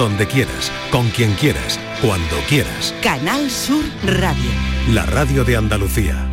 [0.00, 2.94] donde quieras, con quien quieras, cuando quieras.
[3.02, 4.50] Canal Sur Radio.
[4.94, 6.26] La radio de Andalucía.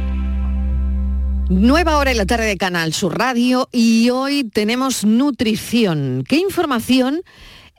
[1.49, 6.23] Nueva hora en la tarde de Canal Sur Radio y hoy tenemos nutrición.
[6.25, 7.23] ¿Qué información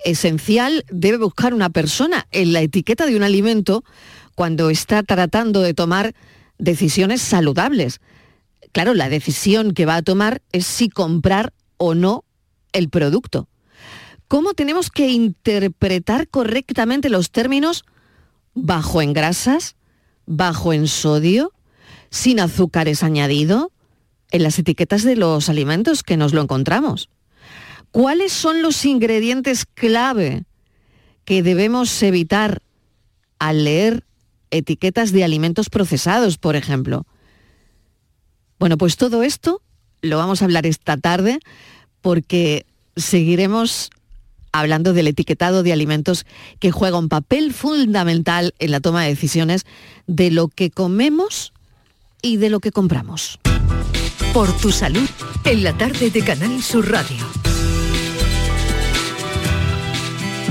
[0.04, 3.82] esencial debe buscar una persona en la etiqueta de un alimento
[4.34, 6.14] cuando está tratando de tomar
[6.58, 8.02] decisiones saludables?
[8.72, 12.26] Claro, la decisión que va a tomar es si comprar o no
[12.74, 13.48] el producto.
[14.28, 17.84] ¿Cómo tenemos que interpretar correctamente los términos
[18.54, 19.74] bajo en grasas,
[20.26, 21.52] bajo en sodio,
[22.10, 23.72] sin azúcares añadido,
[24.30, 27.08] en las etiquetas de los alimentos que nos lo encontramos?
[27.90, 30.44] ¿Cuáles son los ingredientes clave
[31.24, 32.60] que debemos evitar
[33.38, 34.04] al leer
[34.50, 37.06] etiquetas de alimentos procesados, por ejemplo?
[38.58, 39.62] Bueno, pues todo esto
[40.02, 41.38] lo vamos a hablar esta tarde
[42.02, 43.90] porque seguiremos
[44.52, 46.26] hablando del etiquetado de alimentos
[46.58, 49.66] que juega un papel fundamental en la toma de decisiones
[50.06, 51.52] de lo que comemos
[52.22, 53.38] y de lo que compramos.
[54.32, 55.08] Por tu salud,
[55.44, 57.26] en la tarde de Canal Sur Radio.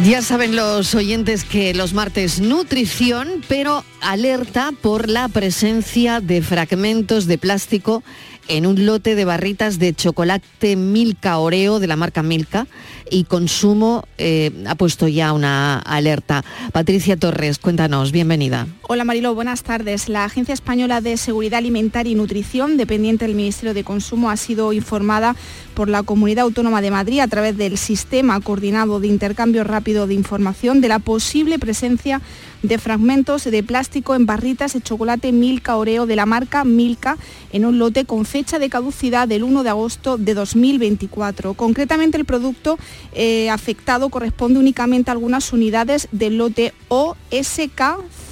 [0.04, 7.26] Ya saben los oyentes que los martes nutrición, pero alerta por la presencia de fragmentos
[7.26, 8.04] de plástico
[8.48, 12.68] en un lote de barritas de chocolate Milka Oreo de la marca Milka
[13.10, 16.44] y consumo eh, ha puesto ya una alerta.
[16.72, 18.68] Patricia Torres, cuéntanos, bienvenida.
[18.84, 20.10] Hola Marilo, buenas tardes.
[20.10, 24.74] La Agencia Española de Seguridad Alimentaria y Nutrición, dependiente del Ministerio de Consumo, ha sido
[24.74, 25.36] informada
[25.74, 30.14] por la Comunidad Autónoma de Madrid a través del Sistema Coordinado de Intercambio Rápido de
[30.14, 32.22] Información de la posible presencia
[32.64, 37.18] de fragmentos de plástico en barritas de chocolate Milka Oreo de la marca Milka
[37.52, 41.54] en un lote con fecha de caducidad del 1 de agosto de 2024.
[41.54, 42.78] Concretamente el producto
[43.14, 47.82] eh, afectado corresponde únicamente a algunas unidades del lote OSK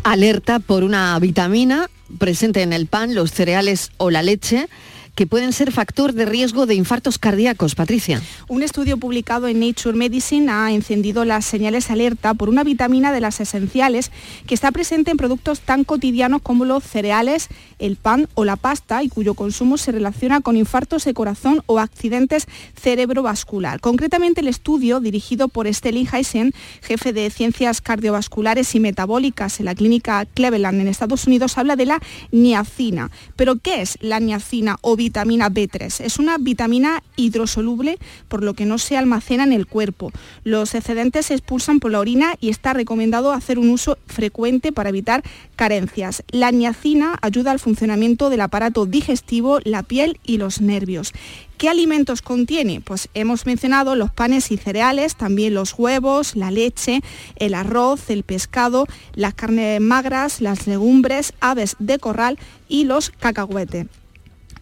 [0.02, 4.68] Alerta por una vitamina presente en el pan, los cereales o la leche
[5.14, 7.74] que pueden ser factor de riesgo de infartos cardíacos.
[7.74, 8.20] Patricia.
[8.48, 13.20] Un estudio publicado en Nature Medicine ha encendido las señales alerta por una vitamina de
[13.20, 14.10] las esenciales
[14.46, 17.48] que está presente en productos tan cotidianos como los cereales,
[17.78, 21.78] el pan o la pasta y cuyo consumo se relaciona con infartos de corazón o
[21.78, 22.46] accidentes
[22.80, 23.80] cerebrovascular.
[23.80, 26.52] Concretamente el estudio dirigido por Stelling Heisen,
[26.82, 31.86] jefe de ciencias cardiovasculares y metabólicas en la clínica Cleveland en Estados Unidos, habla de
[31.86, 32.00] la
[32.32, 33.10] niacina.
[33.36, 36.00] ¿Pero qué es la niacina o vitamina B3.
[36.02, 37.98] Es una vitamina hidrosoluble,
[38.28, 40.10] por lo que no se almacena en el cuerpo.
[40.44, 44.88] Los excedentes se expulsan por la orina y está recomendado hacer un uso frecuente para
[44.88, 45.22] evitar
[45.56, 46.22] carencias.
[46.30, 51.12] La niacina ayuda al funcionamiento del aparato digestivo, la piel y los nervios.
[51.58, 52.80] ¿Qué alimentos contiene?
[52.80, 57.02] Pues hemos mencionado los panes y cereales, también los huevos, la leche,
[57.36, 62.38] el arroz, el pescado, las carnes magras, las legumbres, aves de corral
[62.68, 63.86] y los cacahuetes.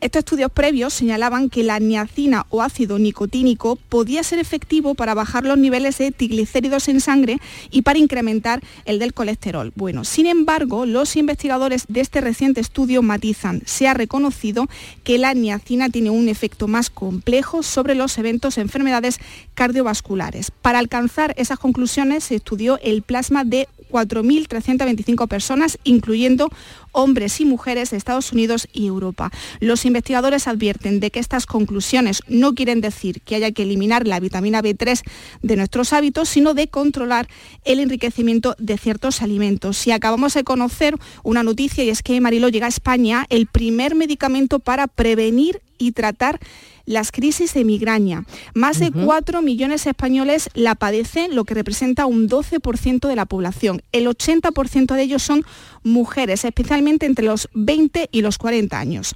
[0.02, 5.44] Estos estudios previos señalaban que la niacina o ácido nicotínico podía ser efectivo para bajar
[5.44, 7.38] los niveles de triglicéridos en sangre
[7.70, 9.72] y para incrementar el del colesterol.
[9.76, 13.62] Bueno, sin embargo, los investigadores de este reciente estudio matizan.
[13.64, 14.66] Se ha reconocido
[15.04, 19.20] que la niacina tiene un efecto más complejo sobre los eventos de enfermedades
[19.54, 20.50] cardiovasculares.
[20.50, 26.50] Para alcanzar esas conclusiones se estudió el plasma de 4.325 personas, incluyendo
[26.90, 29.30] hombres y mujeres de Estados Unidos y Europa.
[29.60, 34.20] Los investigadores advierten de que estas conclusiones no quieren decir que haya que eliminar la
[34.20, 35.02] vitamina B3
[35.42, 37.28] de nuestros hábitos, sino de controlar
[37.64, 39.86] el enriquecimiento de ciertos alimentos.
[39.86, 43.94] Y acabamos de conocer una noticia y es que Marilo llega a España el primer
[43.94, 46.40] medicamento para prevenir y tratar
[46.86, 48.24] las crisis de migraña.
[48.54, 53.26] Más de 4 millones de españoles la padecen, lo que representa un 12% de la
[53.26, 53.82] población.
[53.92, 55.44] El 80% de ellos son
[55.82, 59.14] mujeres, especialmente entre los 20 y los 40 años.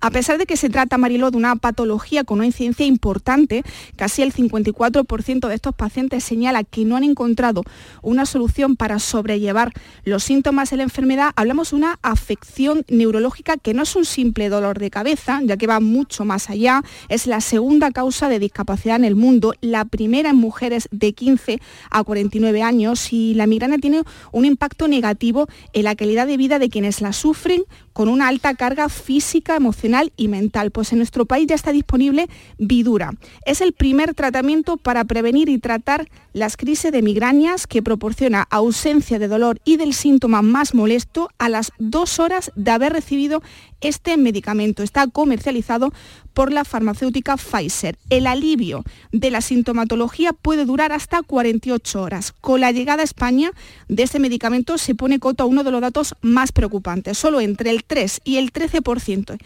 [0.00, 3.64] A pesar de que se trata, Mariló, de una patología con una incidencia importante,
[3.96, 7.64] casi el 54% de estos pacientes señala que no han encontrado
[8.02, 9.72] una solución para sobrellevar
[10.04, 14.48] los síntomas de la enfermedad, hablamos de una afección neurológica que no es un simple
[14.48, 18.96] dolor de cabeza, ya que va mucho más allá, es la segunda causa de discapacidad
[18.96, 23.12] en el mundo, la primera en mujeres de 15 a 49 años.
[23.12, 24.02] Y la migraña tiene
[24.32, 27.62] un impacto negativo en la calidad de vida de quienes la sufren
[27.98, 30.70] con una alta carga física, emocional y mental.
[30.70, 33.10] Pues en nuestro país ya está disponible Vidura.
[33.44, 39.18] Es el primer tratamiento para prevenir y tratar las crisis de migrañas que proporciona ausencia
[39.18, 43.42] de dolor y del síntoma más molesto a las dos horas de haber recibido
[43.80, 44.82] este medicamento.
[44.82, 45.92] Está comercializado
[46.34, 47.98] por la farmacéutica Pfizer.
[48.10, 52.32] El alivio de la sintomatología puede durar hasta 48 horas.
[52.40, 53.50] Con la llegada a España
[53.88, 57.18] de este medicamento se pone coto a uno de los datos más preocupantes.
[57.18, 59.38] Solo entre el 3 y el 13%,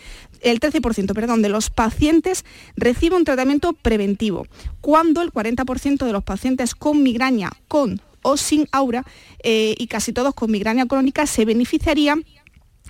[0.43, 2.45] el 13% perdón, de los pacientes
[2.77, 4.47] recibe un tratamiento preventivo,
[4.81, 9.05] cuando el 40% de los pacientes con migraña con o sin aura
[9.43, 12.25] eh, y casi todos con migraña crónica se beneficiarían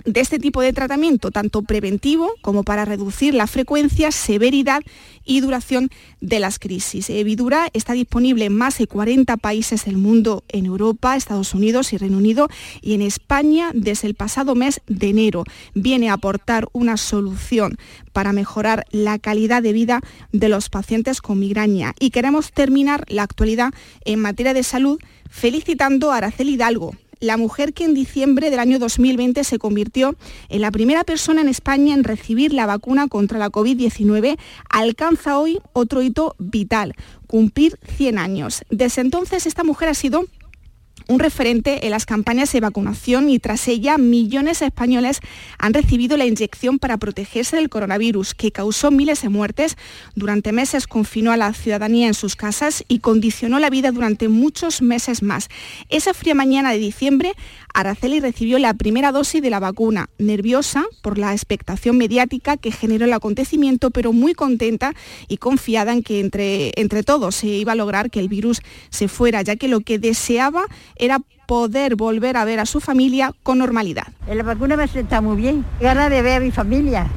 [0.04, 4.82] de este tipo de tratamiento, tanto preventivo como para reducir la frecuencia, severidad
[5.24, 5.90] y duración
[6.20, 7.10] de las crisis.
[7.10, 11.98] Evidura está disponible en más de 40 países del mundo, en Europa, Estados Unidos y
[11.98, 12.48] Reino Unido,
[12.80, 15.44] y en España desde el pasado mes de enero.
[15.74, 17.78] Viene a aportar una solución
[18.12, 20.00] para mejorar la calidad de vida
[20.32, 21.94] de los pacientes con migraña.
[21.98, 23.72] Y queremos terminar la actualidad
[24.04, 24.98] en materia de salud
[25.30, 30.16] felicitando a Araceli Hidalgo, la mujer que en diciembre del año 2020 se convirtió
[30.48, 34.36] en la primera persona en España en recibir la vacuna contra la COVID-19,
[34.68, 36.94] alcanza hoy otro hito vital,
[37.28, 38.64] cumplir 100 años.
[38.70, 40.24] Desde entonces esta mujer ha sido
[41.08, 45.20] un referente en las campañas de vacunación y tras ella millones de españoles
[45.58, 49.76] han recibido la inyección para protegerse del coronavirus que causó miles de muertes.
[50.14, 54.82] Durante meses confinó a la ciudadanía en sus casas y condicionó la vida durante muchos
[54.82, 55.48] meses más.
[55.88, 57.32] Esa fría mañana de diciembre,
[57.74, 63.04] Araceli recibió la primera dosis de la vacuna, nerviosa por la expectación mediática que generó
[63.04, 64.94] el acontecimiento, pero muy contenta
[65.28, 68.60] y confiada en que entre, entre todos se iba a lograr que el virus
[68.90, 70.64] se fuera, ya que lo que deseaba
[71.02, 74.06] era poder volver a ver a su familia con normalidad.
[74.32, 77.10] La vacuna me está muy bien, ganas de ver a mi familia.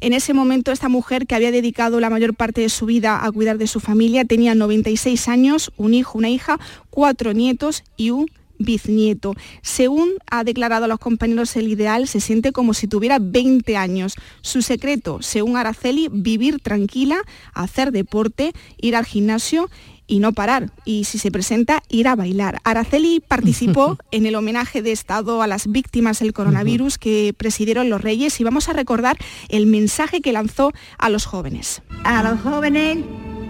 [0.00, 3.32] En ese momento esta mujer que había dedicado la mayor parte de su vida a
[3.32, 6.60] cuidar de su familia tenía 96 años, un hijo, una hija,
[6.90, 8.26] cuatro nietos y un
[8.58, 9.34] bisnieto.
[9.62, 14.16] Según ha declarado a los compañeros el ideal, se siente como si tuviera 20 años.
[14.42, 17.22] Su secreto, según Araceli, vivir tranquila,
[17.54, 19.70] hacer deporte, ir al gimnasio
[20.10, 20.70] y no parar.
[20.84, 22.58] Y si se presenta, ir a bailar.
[22.64, 28.02] Araceli participó en el homenaje de Estado a las víctimas del coronavirus que presidieron los
[28.02, 29.16] Reyes y vamos a recordar
[29.48, 31.80] el mensaje que lanzó a los jóvenes.
[32.02, 32.98] A los jóvenes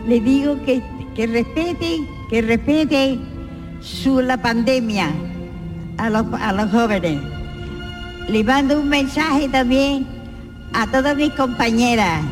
[0.06, 0.82] les digo que,
[1.16, 3.20] que respeten, que respeten
[3.80, 5.10] su, la pandemia
[5.96, 7.20] a los, a los jóvenes.
[8.28, 10.06] Les mando un mensaje también
[10.74, 12.22] a todas mis compañeras,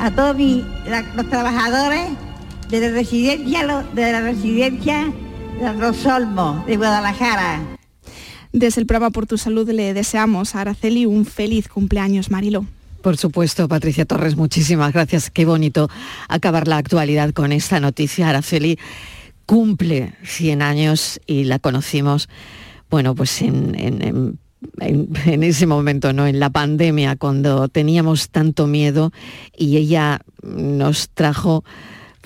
[0.00, 0.64] a todos mis,
[1.14, 2.25] los trabajadores
[2.68, 5.12] de la residencia de la residencia
[5.60, 7.62] de Rosolmo de Guadalajara.
[8.52, 12.66] Desde el programa Por tu Salud le deseamos a Araceli un feliz cumpleaños, Marilo.
[13.02, 15.30] Por supuesto, Patricia Torres, muchísimas gracias.
[15.30, 15.88] Qué bonito
[16.28, 18.28] acabar la actualidad con esta noticia.
[18.28, 18.78] Araceli
[19.44, 22.28] cumple 100 años y la conocimos,
[22.90, 23.76] bueno, pues en,
[24.78, 26.26] en ese momento, ¿no?
[26.26, 29.12] En la pandemia, cuando teníamos tanto miedo
[29.56, 31.62] y ella nos trajo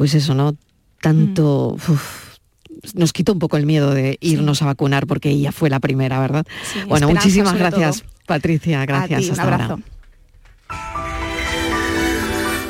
[0.00, 0.56] pues eso, ¿no?
[1.02, 1.76] Tanto...
[1.86, 2.98] Mm.
[2.98, 6.18] nos quitó un poco el miedo de irnos a vacunar porque ella fue la primera,
[6.18, 6.46] ¿verdad?
[6.88, 8.86] bueno, muchísimas gracias, Patricia.
[8.86, 9.28] Gracias.
[9.28, 9.80] un abrazo.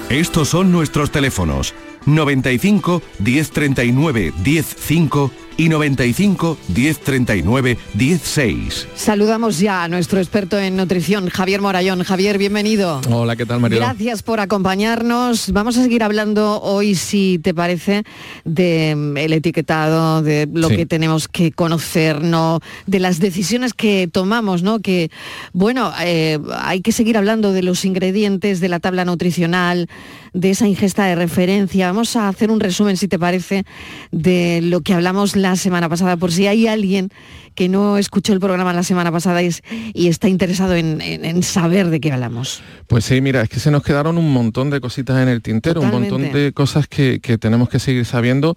[0.09, 1.73] Estos son nuestros teléfonos
[2.05, 8.89] 95 1039 105 y 95 1039 16.
[8.95, 12.03] Saludamos ya a nuestro experto en nutrición, Javier Morayón.
[12.03, 13.03] Javier, bienvenido.
[13.11, 13.77] Hola, ¿qué tal, María?
[13.77, 15.53] Gracias por acompañarnos.
[15.53, 18.05] Vamos a seguir hablando hoy, si te parece,
[18.47, 22.61] del mm, etiquetado, de lo que tenemos que conocer, ¿no?
[22.87, 24.81] de las decisiones que tomamos, ¿no?
[24.81, 25.11] Que,
[25.53, 29.91] bueno, eh, hay que seguir hablando de los ingredientes, de la tabla nutricional,
[30.33, 31.89] de esa ingesta de referencia.
[31.89, 33.65] Vamos a hacer un resumen, si te parece,
[34.11, 37.11] de lo que hablamos la semana pasada, por si hay alguien
[37.55, 42.13] que no escuchó el programa la semana pasada y, está interesado en, saber de qué
[42.13, 42.63] hablamos.
[42.87, 45.81] Pues sí, mira, es que se nos quedaron un montón de cositas en el tintero,
[45.81, 48.57] un montón de cosas que, tenemos que seguir sabiendo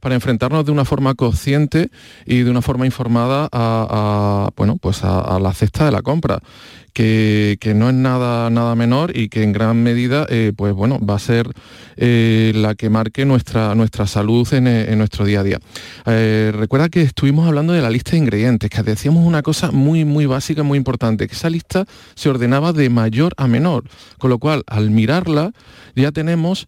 [0.00, 1.88] para enfrentarnos de una forma consciente
[2.26, 6.40] y de una forma informada a, bueno, pues a, la cesta de la compra
[6.94, 11.16] que, no es nada, nada menor y que en gran medida eh, pues bueno, va
[11.16, 11.50] a ser
[11.96, 15.58] eh, la que marque nuestra, nuestra salud en, en nuestro día a día.
[16.04, 20.26] recuerda que estuvimos hablando de la lista de ingredientes, que decíamos una cosa muy, muy
[20.26, 21.84] básica, muy importante, que esa lista
[22.14, 23.84] se ordenaba de mayor a menor,
[24.18, 25.52] con lo cual al mirarla
[25.96, 26.66] ya tenemos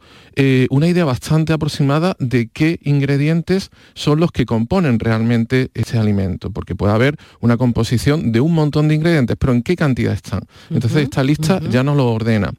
[0.69, 6.75] una idea bastante aproximada de qué ingredientes son los que componen realmente ese alimento, porque
[6.75, 10.41] puede haber una composición de un montón de ingredientes, pero ¿en qué cantidad están?
[10.71, 12.53] Entonces esta lista ya nos lo ordena.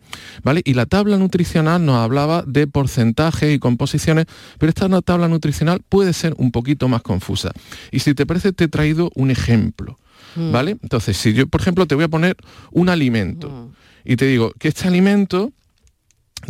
[0.43, 0.61] ¿vale?
[0.63, 4.25] Y la tabla nutricional nos hablaba de porcentajes y composiciones,
[4.57, 7.51] pero esta tabla nutricional puede ser un poquito más confusa.
[7.91, 9.97] Y si te parece, te he traído un ejemplo.
[10.35, 10.51] Mm.
[10.51, 10.77] ¿Vale?
[10.81, 12.37] Entonces, si yo, por ejemplo, te voy a poner
[12.71, 14.11] un alimento mm.
[14.11, 15.51] y te digo que este alimento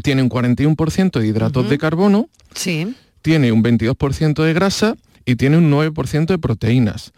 [0.03, 2.95] tiene un 41% de hidratos de carbono, sí.
[3.21, 4.95] tiene un 22% de grasa
[5.25, 7.13] y tiene un 9% de proteínas.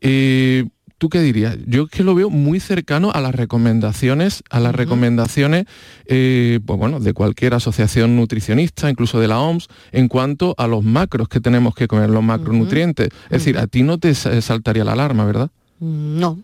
[0.00, 0.66] Eh,
[1.00, 1.56] ¿Tú qué dirías?
[1.66, 5.64] Yo es que lo veo muy cercano a las recomendaciones, a las recomendaciones
[6.04, 10.84] eh, pues bueno, de cualquier asociación nutricionista, incluso de la OMS, en cuanto a los
[10.84, 13.08] macros que tenemos que comer, los macronutrientes.
[13.24, 15.50] Es decir, a ti no te saltaría la alarma, ¿verdad?
[15.80, 16.38] No,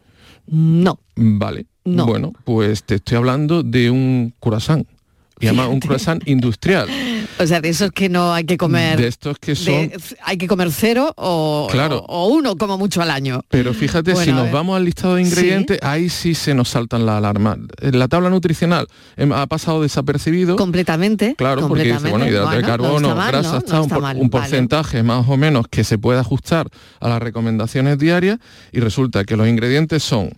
[0.46, 1.00] no.
[1.16, 1.66] Vale.
[1.84, 2.06] No.
[2.06, 4.88] Bueno, pues te estoy hablando de un croissant.
[5.40, 6.88] Además un croissant industrial.
[7.38, 8.98] O sea, de esos que no hay que comer.
[8.98, 9.92] De estos que son.
[10.22, 11.98] hay que comer cero o, claro.
[12.08, 13.42] o, uno como mucho al año.
[13.50, 17.18] Pero fíjate, si nos vamos al listado de ingredientes, ahí sí se nos saltan la
[17.18, 17.58] alarma.
[17.80, 20.56] La tabla nutricional em, ha pasado desapercibido.
[20.56, 21.34] Completamente.
[21.36, 25.84] Claro, porque dice, bueno, hidrato de carbono, grasa, está, un, porcentaje más o menos que
[25.84, 26.68] se puede ajustar
[27.00, 28.38] a las recomendaciones diarias
[28.72, 30.30] y resulta que los ingredientes son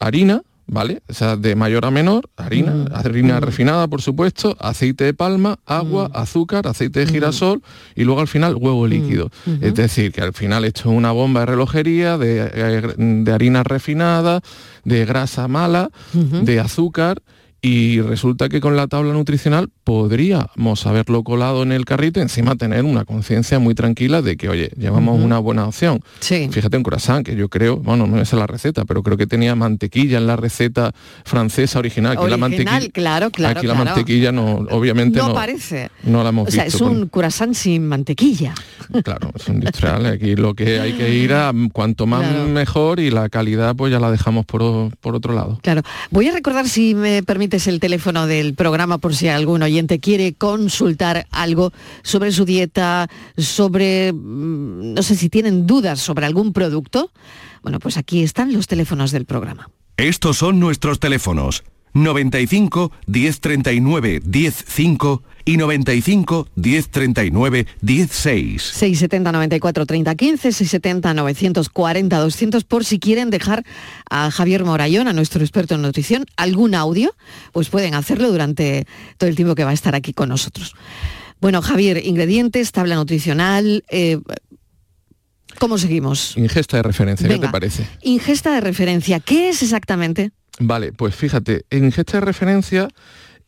[0.00, 1.02] harina, ¿vale?
[1.08, 2.86] O sea, de mayor a menor, harina, mm.
[2.92, 3.42] harina mm.
[3.42, 6.16] refinada, por supuesto, aceite de palma, agua, mm.
[6.16, 7.62] azúcar, aceite de girasol
[7.94, 9.30] y luego al final huevo líquido.
[9.60, 13.62] Es decir, que al final esto es una bomba de relojería de, eh, de harina
[13.62, 14.40] refinada,
[14.84, 17.22] de grasa mala, de azúcar
[17.64, 22.56] y resulta que con la tabla nutricional podríamos haberlo colado en el carrito y encima
[22.56, 26.00] tener una conciencia muy tranquila de que, oye, llevamos una buena opción.
[26.18, 26.48] Sí.
[26.50, 29.54] Fíjate un croissant, que yo creo, bueno, no es la receta, pero creo que tenía
[29.54, 30.92] mantequilla en la receta
[31.24, 32.18] francesa original.
[32.18, 33.60] Aquí la mantequilla, claro, claro.
[33.60, 35.88] Aquí la mantequilla no, obviamente no, parece.
[36.02, 38.54] No la hemos o sea, es un croissant sin mantequilla.
[39.04, 40.06] Claro, es un industrial.
[40.06, 44.00] Aquí lo que hay que ir a cuanto más mejor y la calidad pues ya
[44.00, 45.60] la dejamos por, por otro lado.
[45.62, 45.82] Claro.
[46.10, 50.00] Voy a recordar si me permite es el teléfono del programa por si algún oyente
[50.00, 56.52] quiere consultar algo sobre su dieta, sobre, mm, no sé si tienen dudas sobre algún
[56.52, 57.10] producto.
[57.62, 59.70] Bueno, pues aquí están los teléfonos del programa.
[59.96, 61.64] Estos son nuestros teléfonos.
[61.94, 68.62] 95 1039 105 y 95 1039 16.
[68.62, 73.64] 670 94 30 15, 670 940 200 por si quieren dejar
[74.08, 77.14] a Javier Morayón, a nuestro experto en nutrición, algún audio,
[77.52, 78.86] pues pueden hacerlo durante
[79.18, 80.74] todo el tiempo que va a estar aquí con nosotros.
[81.40, 84.20] Bueno, Javier, ingredientes, tabla nutricional, eh,
[85.58, 86.36] ¿cómo seguimos?
[86.36, 87.86] Ingesta de referencia, ¿qué te parece?
[88.02, 90.30] Ingesta de referencia, ¿qué es exactamente?
[90.60, 92.88] Vale, pues fíjate, ingesta de referencia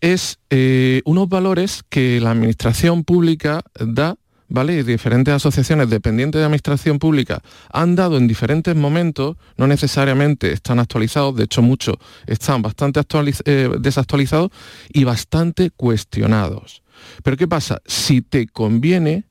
[0.00, 4.16] es eh, unos valores que la administración pública da
[4.48, 4.84] ¿vale?
[4.84, 7.42] diferentes asociaciones dependientes de administración pública
[7.72, 11.96] han dado en diferentes momentos, no necesariamente están actualizados, de hecho muchos
[12.26, 13.00] están bastante
[13.44, 14.50] eh, desactualizados
[14.92, 16.82] y bastante cuestionados.
[17.22, 17.82] Pero ¿qué pasa?
[17.86, 19.24] Si te conviene,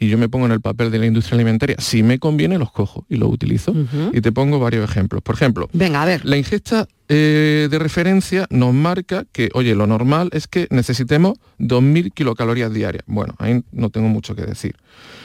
[0.00, 2.70] y yo me pongo en el papel de la industria alimentaria, si me conviene los
[2.70, 3.74] cojo y los utilizo.
[4.12, 5.22] Y te pongo varios ejemplos.
[5.22, 6.24] Por ejemplo, Venga, a ver.
[6.24, 12.12] la ingesta eh, de referencia nos marca que, oye, lo normal es que necesitemos 2.000
[12.12, 13.02] kilocalorías diarias.
[13.06, 14.76] Bueno, ahí no tengo mucho que decir.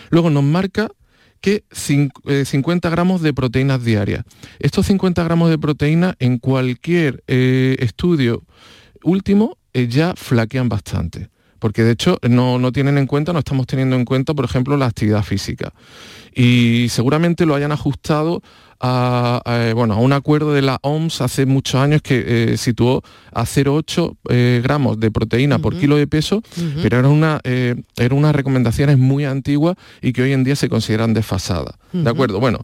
[0.10, 0.90] Luego nos marca
[1.40, 4.24] que 50 eh, gramos de proteínas diarias.
[4.60, 8.44] Estos 50 gramos de proteína en cualquier eh, estudio
[9.04, 11.33] último ya flaquean bastante
[11.64, 14.76] porque de hecho no, no tienen en cuenta, no estamos teniendo en cuenta, por ejemplo,
[14.76, 15.72] la actividad física.
[16.36, 18.42] Y seguramente lo hayan ajustado
[18.82, 23.02] a, bueno, a un acuerdo de la OMS hace muchos años que eh, situó
[23.32, 26.44] a 0,8 eh, gramos de proteína por kilo de peso,
[26.82, 30.68] pero era una, eh, era unas recomendaciones muy antiguas y que hoy en día se
[30.68, 31.76] consideran desfasadas.
[31.94, 32.42] ¿De acuerdo?
[32.42, 32.60] Bueno,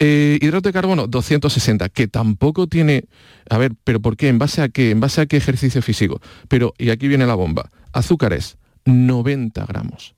[0.00, 3.04] hidrato de carbono 260, que tampoco tiene,
[3.48, 4.26] a ver, pero ¿por qué?
[4.26, 4.90] ¿En base a qué?
[4.90, 6.20] ¿En base a qué ejercicio físico?
[6.48, 10.14] Pero, y aquí viene la bomba, azúcares, 90 gramos.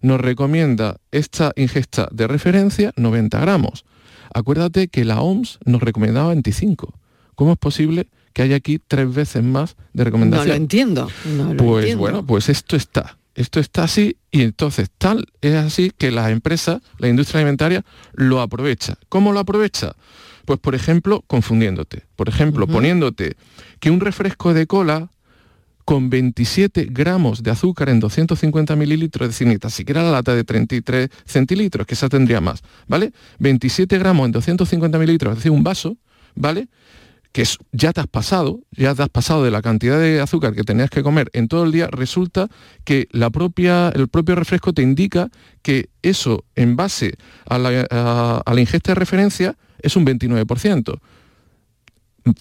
[0.00, 3.84] Nos recomienda esta ingesta de referencia 90 gramos.
[4.32, 6.94] Acuérdate que la OMS nos recomendaba 25.
[7.34, 10.48] ¿Cómo es posible que haya aquí tres veces más de recomendación?
[10.48, 11.08] No lo entiendo.
[11.56, 13.18] pues bueno, pues esto está.
[13.34, 18.40] Esto está así y entonces tal es así que la empresa, la industria alimentaria, lo
[18.40, 18.96] aprovecha.
[19.10, 19.94] ¿Cómo lo aprovecha?
[20.46, 22.04] Pues por ejemplo, confundiéndote.
[22.14, 23.36] Por ejemplo, poniéndote
[23.80, 25.10] que un refresco de cola
[25.86, 31.08] con 27 gramos de azúcar en 250 mililitros, ni tan siquiera la lata de 33
[31.24, 33.12] centilitros, que esa tendría más, ¿vale?
[33.38, 35.96] 27 gramos en 250 mililitros, es decir, un vaso,
[36.34, 36.68] ¿vale?
[37.30, 40.64] que ya te has pasado, ya te has pasado de la cantidad de azúcar que
[40.64, 42.48] tenías que comer en todo el día, resulta
[42.82, 45.28] que la propia, el propio refresco te indica
[45.60, 47.14] que eso en base
[47.46, 50.98] a la, a la ingesta de referencia es un 29%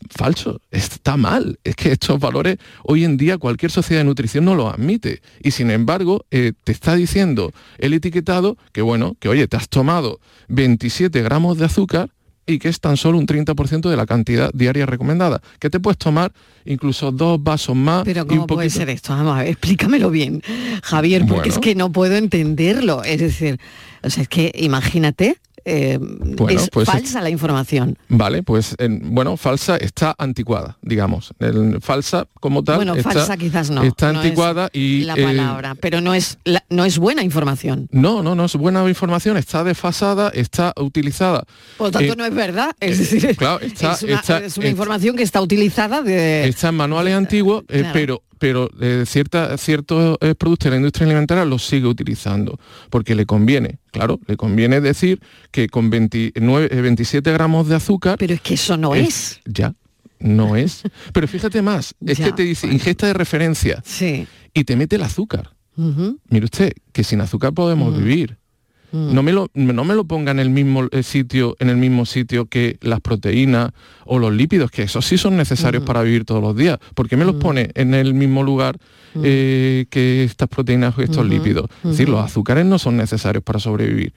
[0.10, 1.60] falso, está mal.
[1.63, 5.22] Es que estos valores hoy en día cualquier sociedad de nutrición no los admite.
[5.42, 9.70] Y sin embargo, eh, te está diciendo el etiquetado que bueno, que oye, te has
[9.70, 12.10] tomado 27 gramos de azúcar
[12.48, 15.42] y que es tan solo un 30% de la cantidad diaria recomendada.
[15.60, 16.32] Que te puedes tomar
[16.65, 18.04] incluso dos vasos más.
[18.04, 19.13] Pero ¿cómo puede ser esto?
[19.13, 20.42] Vamos a ver, explícamelo bien,
[20.84, 23.04] Javier, porque es que no puedo entenderlo.
[23.04, 23.60] Es decir,
[24.04, 26.00] o sea, es que imagínate eh,
[26.50, 27.98] es pues falsa la información.
[28.07, 31.34] Vale, pues bueno, falsa está anticuada, digamos.
[31.81, 32.77] falsa como tal.
[32.77, 33.84] Bueno, está, falsa quizás no.
[33.84, 36.38] Está anticuada y la palabra, pero no es
[36.69, 37.88] no es buena información.
[37.91, 39.38] No, no, no es buena información.
[39.38, 41.45] Está desfasada, está utilizada.
[41.77, 42.75] Por lo tanto, eh, no es verdad.
[42.79, 46.48] Es decir, claro, está, es una, información que está utilizada de.
[46.48, 51.06] Está en manuales antiguos, eh, pero pero eh, cierta, ciertos eh, productos de la industria
[51.06, 55.20] alimentaria los sigue utilizando, porque le conviene, claro, le conviene decir
[55.51, 58.18] que con 29, 27 eh, gramos de azúcar...
[58.18, 59.42] Pero es que eso no es.
[59.46, 59.74] Ya,
[60.20, 60.84] no es.
[61.13, 64.27] Pero fíjate más, es que te dice ingesta de referencia sí.
[64.54, 65.51] y te mete el azúcar.
[66.30, 68.38] Mire usted, que sin azúcar podemos vivir.
[68.92, 69.13] Mm.
[69.13, 72.06] No, me lo, no me lo ponga en el mismo eh, sitio, en el mismo
[72.06, 73.72] sitio que las proteínas
[74.06, 75.86] o los lípidos, que esos sí son necesarios mm.
[75.86, 76.80] para vivir todos los días.
[76.94, 77.39] ¿Por qué me los mm.
[77.39, 78.77] pone en el mismo lugar
[79.24, 81.70] eh, que estas proteínas o estos lípidos?
[81.84, 84.13] Es decir, los azúcares no son necesarios para sobrevivir.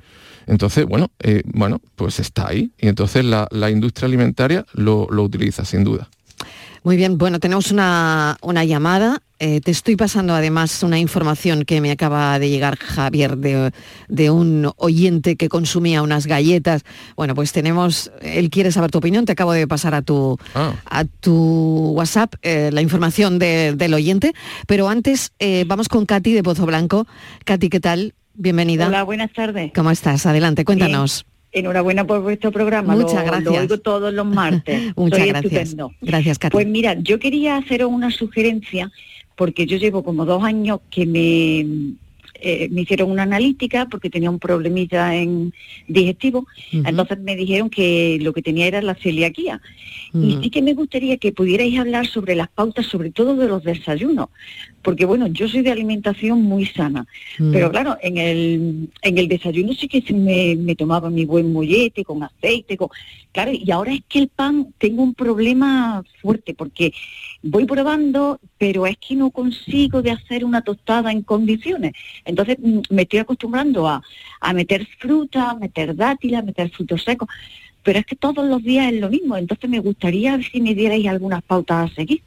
[0.47, 2.71] Entonces, bueno, eh, bueno, pues está ahí.
[2.79, 6.09] Y entonces la, industria alimentaria lo, lo utiliza, sin duda.
[6.85, 9.23] Muy bien, bueno, tenemos una, llamada.
[9.41, 14.73] Eh, te estoy pasando además una información que me acaba de llegar, Javier, de, un
[14.77, 16.83] oyente que consumía unas galletas.
[17.17, 20.75] Bueno, pues tenemos, él quiere saber tu opinión, te acabo de pasar a tu, ah.
[20.85, 24.33] a tu WhatsApp eh, la información del oyente,
[24.67, 27.07] pero antes eh, vamos con Katy de Pozo Blanco.
[27.45, 28.15] Katy, ¿qué tal?
[28.35, 28.87] Bienvenida.
[28.87, 29.73] Hola, buenas tardes.
[29.75, 30.27] ¿Cómo estás?
[30.27, 31.27] Adelante, cuéntanos.
[31.53, 32.95] Enhorabuena por vuestro programa.
[32.95, 33.45] Muchas gracias.
[33.45, 34.97] Lo oigo todos los martes.
[34.97, 35.77] Muchas gracias.
[36.01, 38.91] Gracias, Pues mira, yo quería haceros una sugerencia
[39.37, 41.95] porque yo llevo como dos años que me
[42.41, 45.53] eh, me hicieron una analítica porque tenía un problemilla en
[45.87, 49.61] digestivo, entonces me dijeron que lo que tenía era la celiaquía.
[50.15, 53.63] Y sí que me gustaría que pudierais hablar sobre las pautas, sobre todo de los
[53.63, 54.29] desayunos,
[54.83, 57.07] porque bueno, yo soy de alimentación muy sana,
[57.53, 62.05] pero claro, en el, en el desayuno sí que me, me tomaba mi buen mollete
[62.05, 62.89] con aceite, con,
[63.33, 66.93] claro, y ahora es que el pan tengo un problema fuerte porque
[67.43, 71.93] voy probando, pero es que no consigo de hacer una tostada en condiciones.
[72.29, 74.03] Entonces mm, me estoy acostumbrando a,
[74.41, 77.29] a meter fruta, a meter dátiles, a meter frutos secos,
[77.83, 79.37] pero es que todos los días es lo mismo.
[79.37, 82.23] Entonces me gustaría ver si me dierais algunas pautas a seguir.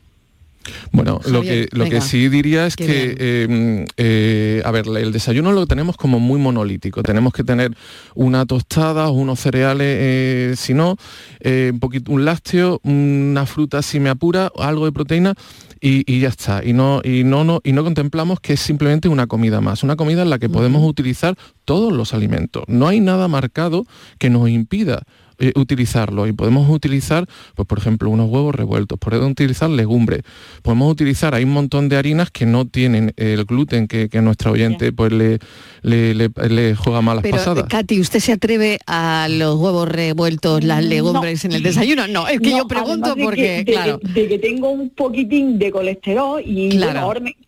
[0.91, 5.51] Bueno, lo que, lo que sí diría es que, em, eh, a ver, el desayuno
[5.51, 7.01] lo tenemos como muy monolítico.
[7.01, 7.75] Tenemos que tener
[8.13, 10.97] una tostada, unos cereales, eh, si no,
[11.39, 15.33] eh, un poquito, un lácteo, una fruta si me apura, algo de proteína
[15.81, 16.63] y, ya está.
[16.63, 19.95] Y no, y, no, no, y no contemplamos que es simplemente una comida más, una
[19.95, 22.63] comida en la que podemos utilizar todos los alimentos.
[22.67, 23.85] No hay nada marcado
[24.19, 25.01] que nos impida
[25.43, 27.25] eh, utilizarlo y podemos utilizar,
[27.55, 30.21] pues por ejemplo, unos huevos revueltos, podemos utilizar legumbres,
[30.61, 34.21] podemos utilizar, hay un montón de harinas que no tienen el gluten que, que a
[34.21, 35.39] nuestra oyente pues le,
[35.81, 37.65] le, juega malas Pero, pasadas.
[37.67, 42.07] Katy, ¿usted se atreve a los huevos revueltos, las legumbres en el desayuno?
[42.07, 43.99] No, es que yo pregunto porque, claro.
[44.03, 46.79] De, que tengo un poquitín de colesterol y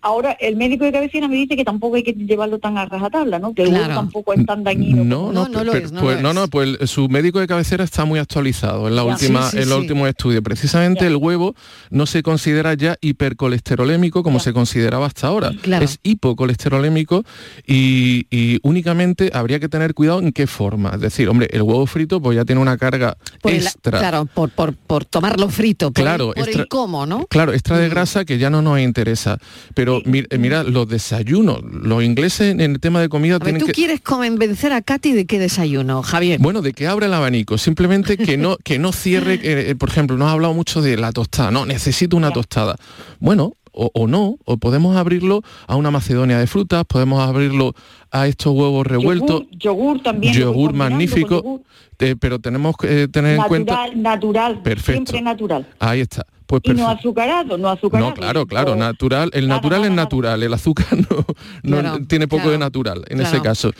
[0.01, 3.37] ahora, el médico de cabecera me dice que tampoco hay que llevarlo tan a rajatabla,
[3.37, 3.53] ¿no?
[3.53, 5.03] Que el huevo tampoco es tan dañino.
[5.03, 8.87] No, no, no, no, pues, no, no, pues su médico de cabecera está muy actualizado
[8.87, 10.41] en la última, en el último estudio.
[10.41, 11.55] Precisamente el huevo
[11.89, 15.51] no se considera ya hipercolesterolémico como se consideraba hasta ahora.
[15.81, 17.23] Es hipocolesterolémico
[17.67, 20.91] y, únicamente habría que tener cuidado en qué forma.
[20.95, 23.99] Es decir, hombre, el huevo frito pues ya tiene una carga extra.
[23.99, 27.25] claro, por, por, tomarlo frito, por, claro, el, cómo, ¿no?
[27.27, 27.91] Claro, extra de mm.
[27.91, 29.37] grasa que ya no nos interesa.
[29.73, 34.73] Pero mira, los desayunos, los ingleses en el tema de comida tienen ¿Tú quieres convencer
[34.73, 36.39] a Katy de qué desayuno, Javier?
[36.39, 40.15] Bueno, de que abra el abanico simplemente que no, que no cierre, eh, por ejemplo,
[40.15, 42.75] no ha hablado mucho de la tostada, no, necesito una tostada.
[43.19, 47.73] Bueno, o, no, o podemos abrirlo a una macedonia de frutas, podemos abrirlo
[48.11, 49.45] a estos huevos revueltos.
[49.53, 50.35] Yogur, también.
[50.35, 51.61] Yogur magnífico,
[51.97, 53.87] pero tenemos que tener en cuenta...
[53.95, 55.11] Natural, Perfecto.
[55.11, 55.65] siempre natural.
[55.79, 56.27] Ahí está.
[56.61, 58.09] Pues y no azucarado, no azucarado.
[58.09, 59.31] No, claro, claro, natural.
[59.33, 60.87] El natural es natural, el azúcar
[61.63, 63.71] no, tiene poco de natural en ese caso.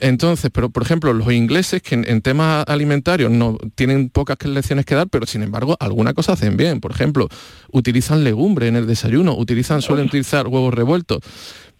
[0.00, 4.94] entonces, pero por ejemplo, los ingleses que en, temas alimentarios no tienen pocas lecciones que
[4.94, 6.80] dar, pero sin embargo, alguna cosa hacen bien.
[6.80, 7.28] Por ejemplo,
[7.72, 11.20] utilizan legumbre en el desayuno, utilizan, suelen utilizar huevos revueltos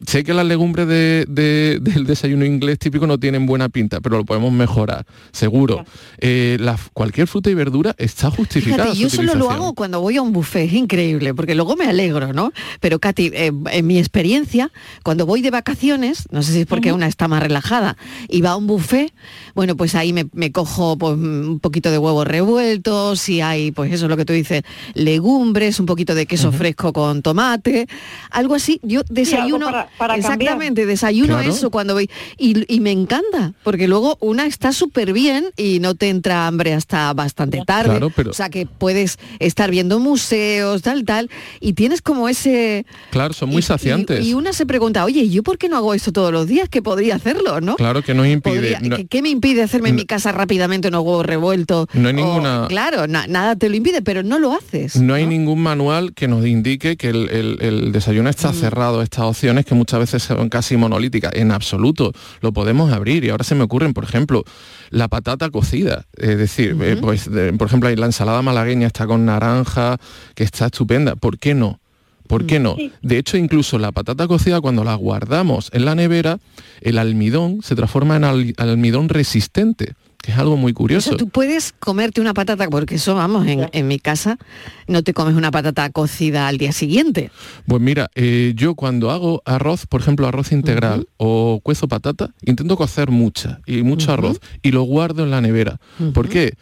[0.07, 4.53] sé que las legumbres del desayuno inglés típico no tienen buena pinta, pero lo podemos
[4.53, 5.85] mejorar, seguro.
[6.19, 6.59] Eh,
[6.93, 8.93] cualquier fruta y verdura está justificada.
[8.95, 12.33] yo solo lo hago cuando voy a un buffet, es increíble, porque luego me alegro,
[12.33, 12.53] ¿no?
[12.81, 14.71] Pero Katy, eh, en mi experiencia,
[15.03, 17.97] cuando voy de vacaciones, no sé si es porque una está más relajada,
[18.29, 19.13] y va a un buffet,
[19.55, 24.07] bueno, pues ahí me, cojo pues, un poquito de huevos revueltos, si hay, pues eso
[24.07, 24.63] es lo que tú dices,
[24.95, 27.87] legumbres, un poquito de queso fresco con tomate,
[28.31, 28.81] algo así.
[28.83, 29.69] Yo desayuno...
[30.17, 32.11] Exactamente, desayuno eso cuando voy.
[32.39, 37.13] Y, me encanta, porque luego una está súper bien y no te entra hambre hasta
[37.13, 38.01] bastante tarde.
[38.29, 42.87] O sea que puedes estar viendo museos, tal, tal, y tienes como ese...
[43.11, 44.25] Claro, son muy saciantes.
[44.25, 46.69] Y, una se pregunta, oye, ¿yo por qué no hago esto todos los días?
[46.69, 47.77] Que podría hacerlo, ¿no?
[47.77, 48.79] Claro que no impide...
[49.09, 51.87] ¿Qué me impide hacerme en mi casa rápidamente unos huevos revueltos?
[51.95, 52.67] No hay ninguna...
[52.69, 54.97] claro, nada te lo impide, pero no lo haces.
[54.97, 58.55] No, hay ningún manual que nos indique que el, desayuno está mm.
[58.55, 61.33] cerrado, estas opciones que muchas veces son casi monolíticas.
[61.35, 63.25] En absoluto, lo podemos abrir.
[63.25, 64.45] Y ahora se me ocurren, por ejemplo,
[64.91, 66.05] la patata cocida.
[66.17, 69.97] Es decir, eh, pues, por ejemplo, la ensalada malagueña está con naranja,
[70.35, 71.17] que está estupenda.
[71.17, 71.81] ¿Por qué no?
[72.27, 72.77] ¿Por qué no?
[73.03, 76.39] De hecho, incluso la patata cocida, cuando la guardamos en la nevera,
[76.83, 81.17] el almidón se transforma en almidón resistente que es algo muy curioso.
[81.17, 84.39] tú puedes comerte una patata, porque eso, vamos, en, mi casa
[84.87, 87.31] no te comes una patata cocida al día siguiente.
[87.67, 92.77] Pues mira, eh, yo cuando hago arroz, por ejemplo, arroz integral o cuezo patata, intento
[92.77, 95.81] cocer mucha y mucho arroz y lo guardo en la nevera.
[96.15, 96.55] ¿Por qué?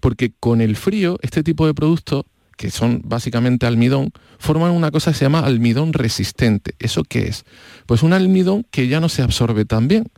[0.00, 2.24] Porque con el frío, este tipo de productos
[2.56, 6.74] que son básicamente almidón, forman una cosa que se llama almidón resistente.
[6.78, 7.44] ¿Eso qué es?
[7.86, 10.08] Pues un almidón que ya no se absorbe tan bien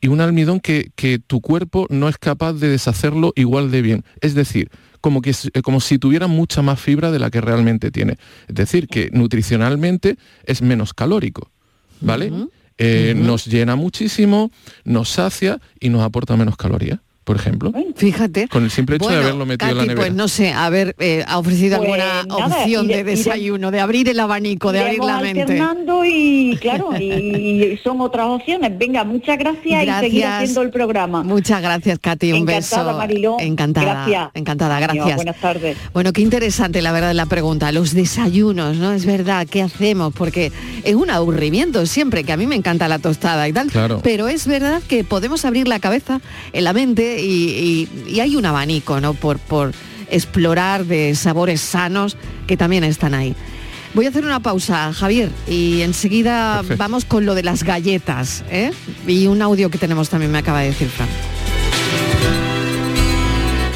[0.00, 0.90] y un almidón que,
[1.26, 4.04] tu cuerpo no es capaz de deshacerlo igual de bien.
[4.20, 7.90] Es decir, como, que, eh, como si tuviera mucha más fibra de la que realmente
[7.90, 8.18] tiene.
[8.48, 11.50] Es decir, que nutricionalmente es menos calórico.
[12.00, 12.32] ¿Vale?
[12.78, 14.52] Eh, nos llena muchísimo,
[14.84, 17.70] nos sacia y nos aporta menos calorías por ejemplo.
[17.94, 18.48] Fíjate.
[18.48, 20.00] Con el simple hecho de haberlo metido en la nevera.
[20.00, 24.18] Pues no sé, haber eh, ha ofrecido pues alguna opción de, desayuno, de abrir el
[24.18, 25.42] abanico, de abrir la mente.
[25.42, 28.78] Alternando y claro, y son otras opciones.
[28.78, 31.22] Venga, muchas gracias, y seguir haciendo el programa.
[31.22, 32.98] Muchas gracias, Katy, un Encantada, beso.
[32.98, 33.36] Mariló.
[33.40, 33.92] Encantada.
[33.92, 34.30] Gracias.
[34.32, 35.16] Encantada, gracias.
[35.16, 35.76] buenas tardes.
[35.92, 38.92] Bueno, qué interesante la verdad la pregunta, los desayunos, ¿no?
[38.92, 40.14] Es verdad, ¿qué hacemos?
[40.14, 40.50] Porque
[40.82, 44.00] es un aburrimiento siempre, que a mí me encanta la tostada y tal, claro.
[44.02, 46.22] pero es verdad que podemos abrir la cabeza,
[46.54, 49.14] en la mente y, hay un abanico ¿no?
[49.14, 49.72] por, por
[50.10, 53.34] explorar de sabores sanos que también están ahí.
[53.94, 58.44] Voy a hacer una pausa, Javier, y enseguida vamos con lo de las galletas.
[58.50, 58.70] ¿eh?
[59.06, 61.08] Y un audio que tenemos también me acaba de decir Fran.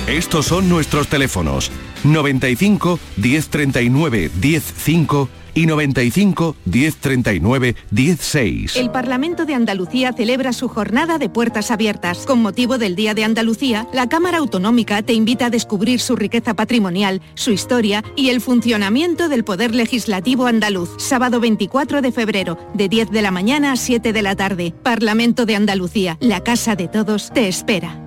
[0.07, 1.71] Estos son nuestros teléfonos.
[2.05, 8.77] 95 1039 105 y 95 1039 16.
[8.77, 12.27] El Parlamento de Andalucía celebra su jornada de puertas abiertas.
[12.27, 16.55] Con motivo del Día de Andalucía, la Cámara Autonómica te invita a descubrir su riqueza
[16.55, 20.91] patrimonial, su historia y el funcionamiento del Poder Legislativo andaluz.
[20.99, 24.75] Sábado 24 de febrero, de 10 de la mañana a 7 de la tarde.
[24.83, 27.99] Parlamento de Andalucía, la casa de todos, te espera.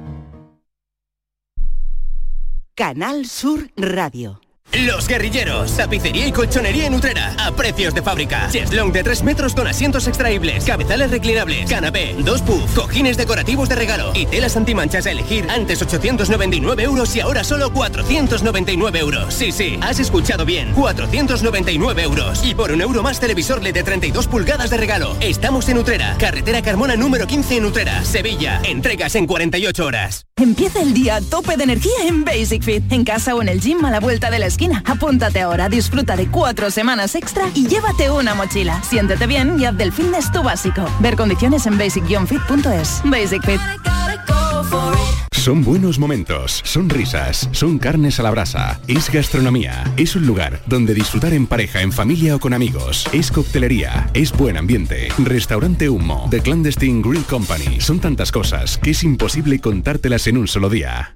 [2.76, 4.42] Canal Sur Radio.
[4.74, 8.50] Los Guerrilleros, tapicería y colchonería en Utrera, a precios de fábrica.
[8.52, 13.76] Cheslong de 3 metros con asientos extraíbles, cabezales reclinables, canapé, dos puff, cojines decorativos de
[13.76, 15.48] regalo y telas antimanchas a elegir.
[15.50, 19.34] Antes 899 euros y ahora solo 499 euros.
[19.34, 22.44] Sí, sí, has escuchado bien, 499 euros.
[22.44, 25.16] Y por un euro más televisor LED de 32 pulgadas de regalo.
[25.22, 28.60] Estamos en Utrera, carretera Carmona número 15 en Utrera, Sevilla.
[28.66, 30.26] Entregas en 48 horas.
[30.38, 33.62] Empieza el día a tope de energía en Basic Fit, en casa o en el
[33.62, 37.68] gym a la vuelta de la esquina Apúntate ahora, disfruta de cuatro semanas extra y
[37.68, 38.82] llévate una mochila.
[38.84, 40.86] Siéntete bien y haz del fitness tu básico.
[41.00, 43.02] Ver condiciones en basic-fit.es.
[43.04, 43.62] Basic Fit.
[45.32, 50.60] Son buenos momentos, son risas, son carnes a la brasa, es gastronomía, es un lugar
[50.66, 55.88] donde disfrutar en pareja, en familia o con amigos, es coctelería, es buen ambiente, restaurante
[55.88, 60.70] Humo, The Clandestine Grill Company, son tantas cosas que es imposible contártelas en un solo
[60.70, 61.16] día.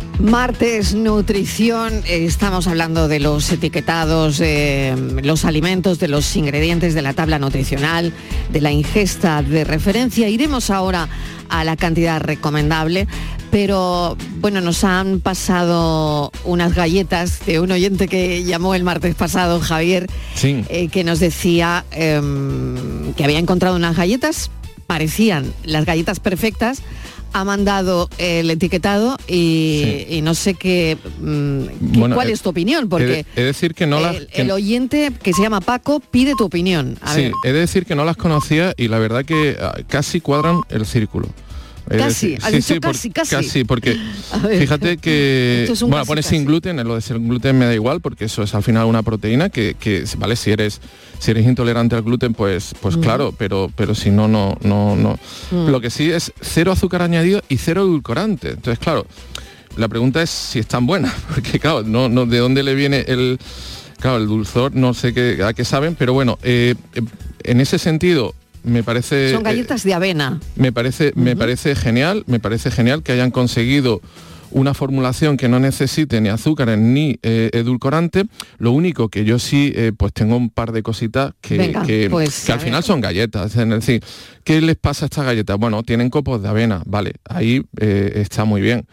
[0.21, 7.13] Martes Nutrición, estamos hablando de los etiquetados, de los alimentos, de los ingredientes de la
[7.13, 8.13] tabla nutricional,
[8.51, 10.29] de la ingesta de referencia.
[10.29, 11.09] Iremos ahora
[11.49, 13.07] a la cantidad recomendable,
[13.49, 19.59] pero bueno, nos han pasado unas galletas de un oyente que llamó el martes pasado,
[19.59, 20.07] Javier,
[20.43, 24.51] eh, que nos decía em, que había encontrado unas galletas,
[24.85, 26.83] parecían las galletas perfectas,
[27.33, 33.25] ha mandado el etiquetado y, no sé qué mm, cuál eh, es tu opinión porque
[33.35, 36.45] he de, decir que no el, las el oyente que se llama Paco pide tu
[36.45, 36.97] opinión.
[37.01, 37.31] A sí ver.
[37.45, 40.85] he de decir que no las conocía y la verdad que ah, casi cuadran el
[40.85, 41.27] círculo
[41.89, 43.63] Casi, dicho casi, casi.
[43.65, 43.97] porque
[44.43, 44.59] ver.
[44.59, 46.35] fíjate que Esto es un bueno casi, pone casi.
[46.35, 49.03] sin gluten, lo de sin gluten me da igual porque eso es al final una
[49.03, 50.79] proteína que, que, vale si eres
[51.19, 53.01] si eres intolerante al gluten pues pues Mm.
[53.01, 55.19] claro, pero pero si no no no no.
[55.51, 55.69] Mm.
[55.69, 58.49] Lo que sí es cero azúcar añadido y cero edulcorante.
[58.51, 59.05] Entonces, claro,
[59.77, 63.37] la pregunta es si están buenas, porque claro, no, no de dónde le viene el
[63.99, 67.01] claro, el dulzor, no sé qué, a qué saben, pero bueno, eh, eh,
[67.43, 68.33] en ese sentido
[68.63, 70.39] me parece son eh, galletas de avena.
[70.55, 74.01] me parece, me parece genial, me parece genial que hayan conseguido
[74.51, 78.25] una formulación que no necesite ni azúcares ni eh, edulcorante.
[78.57, 82.09] Lo único que yo sí, eh, pues tengo un par de cositas que, Venga, que,
[82.09, 82.65] pues, que al ver.
[82.65, 83.55] final son galletas.
[83.55, 84.03] Es decir,
[84.43, 85.57] ¿qué les pasa a estas galletas?
[85.57, 88.85] Bueno, tienen copos de avena, vale, ahí eh, está muy bien.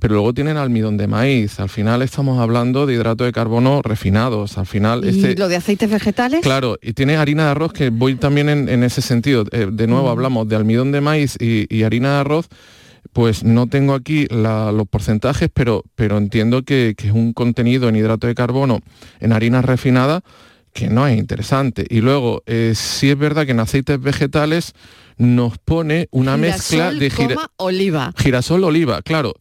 [0.00, 1.58] Pero luego tienen almidón de maíz.
[1.60, 4.58] Al final estamos hablando de hidrato de carbono refinados.
[4.58, 7.90] Al final, y este, lo de aceites vegetales Claro, y tiene harina de arroz que
[7.90, 9.44] voy también en, en ese sentido.
[9.52, 12.48] Eh, de nuevo hablamos de almidón de maíz y, y harina de arroz.
[13.16, 17.88] Pues no tengo aquí la- los porcentajes, pero, pero entiendo que, que es un contenido
[17.88, 18.80] en hidrato de carbono
[19.20, 20.20] en harinas refinadas
[20.74, 21.86] que no es interesante.
[21.88, 24.74] Y luego, eh, sí es verdad que en aceites vegetales
[25.16, 29.32] nos pone una mezcla de gira- oliva girasol oliva, claro.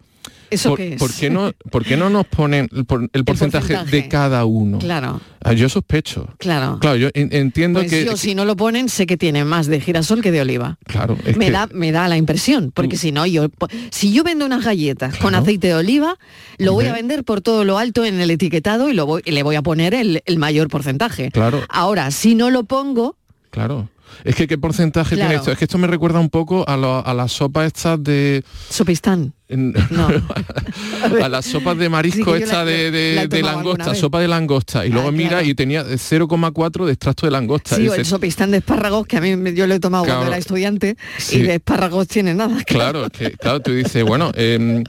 [0.56, 1.00] ¿Eso por, qué es?
[1.00, 3.96] ¿por qué no, por qué no nos ponen el, por- el porcentaje, porcentaje.
[4.04, 4.80] de cada uno?
[4.80, 6.28] claro Ah, yo sospecho.
[6.40, 8.04] claro Claro, yo en- entiendo pues que...
[8.06, 11.18] yo si no lo ponen sé que tiene más de girasol que de oliva Claro,
[11.26, 13.50] es me que- da me da la impresión porque si no yo
[13.92, 16.18] si yo vendo unas galletas con aceite de oliva
[16.58, 19.32] lo voy a vender por todo lo alto en el etiquetado y lo voy, y
[19.32, 21.62] le voy a poner el, el mayor porcentaje Claro.
[21.70, 23.16] ahora si no lo pongo
[23.52, 23.88] Claro.
[24.24, 25.30] Es que qué porcentaje Claro.
[25.30, 25.52] tiene esto.
[25.52, 28.44] Es que esto me recuerda un poco a, lo- a las sopas estas de...
[28.70, 30.08] sopistán no
[31.24, 32.90] a las sopas de marisco Sí, esta la- de,
[33.28, 34.86] de- la langosta, sopa de langosta.
[34.86, 35.46] Y luego Ah, mira claro.
[35.48, 37.76] y tenía 0,4 de extracto de langosta.
[37.76, 40.20] Sí, o el sopistán de espárragos, que a mí yo lo he tomado Claro.
[40.22, 41.38] cuando era estudiante, Sí.
[41.38, 42.58] y de espárragos tiene nada.
[42.66, 44.84] Claro, es que claro, tú dices, bueno, em,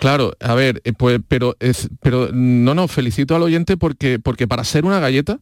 [0.00, 4.48] claro, a ver, eh, pues, pero es, pero no, no, felicito al oyente porque, porque
[4.48, 5.38] para ser una galleta,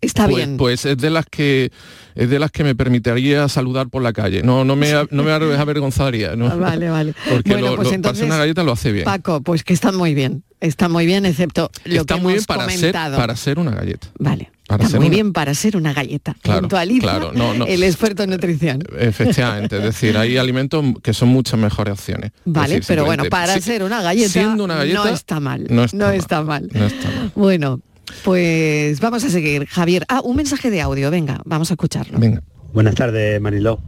[0.00, 0.56] Está pues, bien.
[0.56, 1.70] pues es de las que
[2.14, 4.42] es de las que me permitiría saludar por la calle.
[4.42, 6.46] No, no me, no me avergonzaría, ¿no?
[6.48, 7.14] Ah, Vale, vale.
[7.28, 9.04] Porque Bueno, lo- pues lo- entonces, una galleta lo hace bien.
[9.04, 10.42] Paco, pues que están muy bien.
[10.60, 14.08] Está muy bien, excepto lo Está que muy bien para ser, para ser una galleta.
[14.18, 14.50] Vale.
[14.66, 16.36] para está ser muy una- bien para ser una galleta.
[16.42, 17.66] Claro, claro, no, no.
[17.66, 18.82] el experto en nutrición.
[18.98, 22.32] Efectivamente, es decir, hay alimentos que son muchas mejores opciones.
[22.34, 25.66] Es Vale, decir, pero bueno, para ser una galleta, siendo una galleta, no está mal.
[25.70, 26.14] no está mal.
[26.14, 26.68] está mal.
[26.72, 27.32] No está mal.
[27.34, 27.80] Bueno,
[28.24, 29.66] pues vamos a seguir.
[29.66, 32.18] Javier, ah, un mensaje de audio, venga, vamos a escucharlo.
[32.18, 32.42] Venga.
[32.72, 33.80] Buenas tardes, Mariló.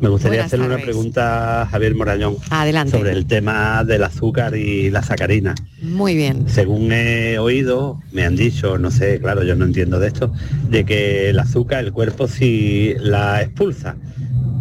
[0.00, 2.90] Me gustaría Buenas hacerle una pregunta a Javier Morañón Adelante.
[2.98, 5.54] sobre el tema del azúcar y la sacarina.
[5.80, 6.48] Muy bien.
[6.48, 10.32] Según he oído, me han dicho, no sé, claro, yo no entiendo de esto,
[10.68, 13.96] de que el azúcar el cuerpo sí la expulsa,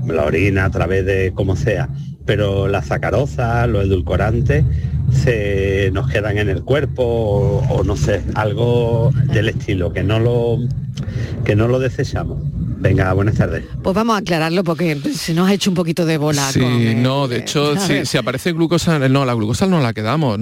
[0.05, 1.89] la orina a través de como sea,
[2.25, 4.63] pero la sacarosa, los edulcorantes,
[5.11, 10.19] se nos quedan en el cuerpo o, o no sé, algo del estilo, que no
[10.19, 10.59] lo
[11.43, 12.39] que no lo desechamos.
[12.81, 13.63] Venga, buenas tardes.
[13.83, 16.51] Pues vamos a aclararlo porque se nos ha hecho un poquito de bola.
[16.51, 19.93] Sí, con, eh, no, de hecho, si, si aparece glucosa, no, la glucosa no la
[19.93, 20.39] quedamos.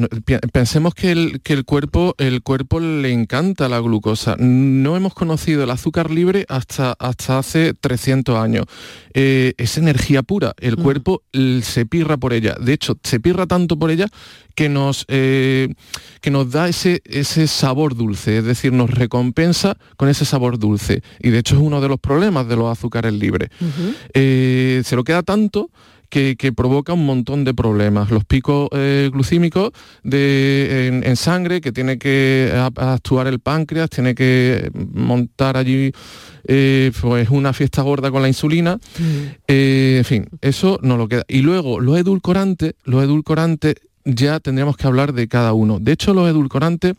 [0.54, 4.38] Pensemos que el, que el cuerpo, el cuerpo le encanta la glucosa.
[4.40, 8.66] No hemos conocido el azúcar libre hasta, hasta hace 300 años.
[9.22, 10.54] Eh, es energía pura.
[10.60, 10.82] El Mm.
[10.82, 11.24] cuerpo
[11.62, 12.56] se pirra por ella.
[12.58, 14.08] De hecho, se pirra tanto por ella
[14.56, 15.74] que nos, eh,
[16.22, 21.02] que nos da ese, ese sabor dulce, es decir, nos recompensa con ese sabor dulce.
[21.20, 23.50] Y de hecho es uno de los problemas de los azúcares libres.
[24.14, 25.70] Eh, se lo queda tanto
[26.10, 28.10] que, provoca un montón de problemas.
[28.10, 29.72] Los picos eh, glucímicos
[30.04, 35.92] de, en, sangre, que tiene que actuar el páncreas, tiene que montar allí
[36.46, 38.76] eh, pues una fiesta gorda con la insulina.
[38.76, 39.04] Mm.
[39.48, 41.24] Eh, en fin, eso no lo queda.
[41.28, 45.80] Y luego, los edulcorantes, los edulcorantes ya tendríamos que hablar de cada uno.
[45.80, 46.96] De hecho, los edulcorantes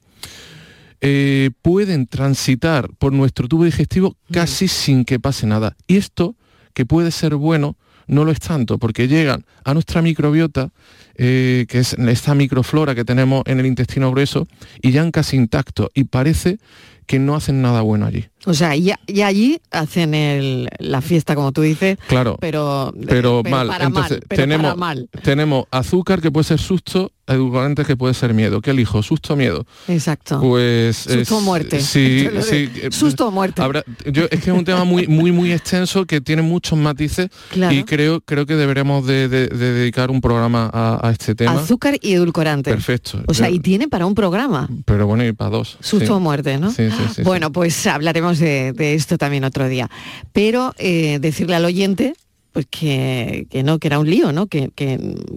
[1.63, 4.33] pueden transitar por nuestro tubo digestivo mm.
[4.33, 5.77] casi sin que pase nada.
[5.89, 6.37] Y esto,
[6.75, 7.77] que puede ser bueno,
[8.11, 10.71] no lo es tanto, porque llegan a nuestra microbiota,
[11.15, 14.47] eh, que es esta microflora que tenemos en el intestino grueso,
[14.83, 16.59] y ya casi intacto y parece
[17.07, 18.30] que no hacen nada bueno allí.
[18.47, 23.71] O sea, y, allí hacen la fiesta, como tú dices, claro, pero, pero, mal.
[23.81, 24.75] Entonces, tenemos,
[25.23, 28.61] tenemos azúcar que puede ser susto, edulcorantes que puede ser miedo.
[28.61, 29.03] ¿Qué elijo?
[29.03, 29.67] ¿Susto o miedo?
[29.89, 30.41] Exacto.
[30.41, 30.97] Pues...
[30.97, 31.81] Susto o muerte.
[31.81, 32.71] Sí, sí.
[32.75, 33.63] Eh, Susto o muerte.
[34.11, 37.29] yo, es que es un tema muy, muy, muy extenso que tiene muchos matices
[37.71, 41.53] y creo, creo que deberemos de, dedicar un programa a, este tema.
[41.53, 42.71] Azúcar y edulcorante.
[42.71, 43.23] Perfecto.
[43.27, 44.69] O sea, y tiene para un programa.
[44.85, 45.77] Pero bueno, y para dos.
[45.81, 46.71] Susto o muerte, ¿no?
[46.71, 47.23] Sí, sí, sí.
[47.23, 49.91] Bueno, pues hablaremos de, esto también otro día.
[50.33, 52.15] Pero eh, decirle al oyente
[52.53, 54.47] pues que, no, que era un lío, ¿no?
[54.49, 54.71] Que,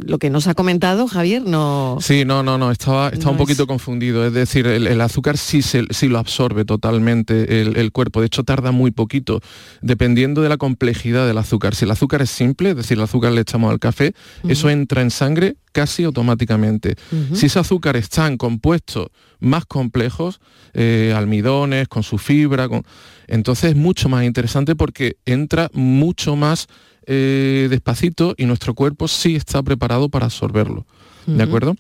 [0.06, 1.98] lo que nos ha comentado Javier no...
[2.02, 4.26] Sí, no, no, no, estaba, estaba un poquito confundido.
[4.26, 8.20] Es decir, el, azúcar sí, se, sí lo absorbe totalmente el, cuerpo.
[8.20, 9.42] De hecho, tarda muy poquito,
[9.82, 11.76] dependiendo de la complejidad del azúcar.
[11.76, 14.14] Si el azúcar es simple, es decir, el azúcar le echamos al café,
[14.48, 16.96] eso entra en sangre casi automáticamente.
[17.34, 19.10] Si ese azúcar está en compuestos
[19.44, 20.40] más complejos,
[20.74, 22.84] eh, almidones, con su fibra, con...
[23.28, 26.68] entonces es mucho más interesante porque entra mucho más
[27.06, 30.86] eh, despacito y nuestro cuerpo sí está preparado para absorberlo.
[31.26, 31.76] ¿De acuerdo?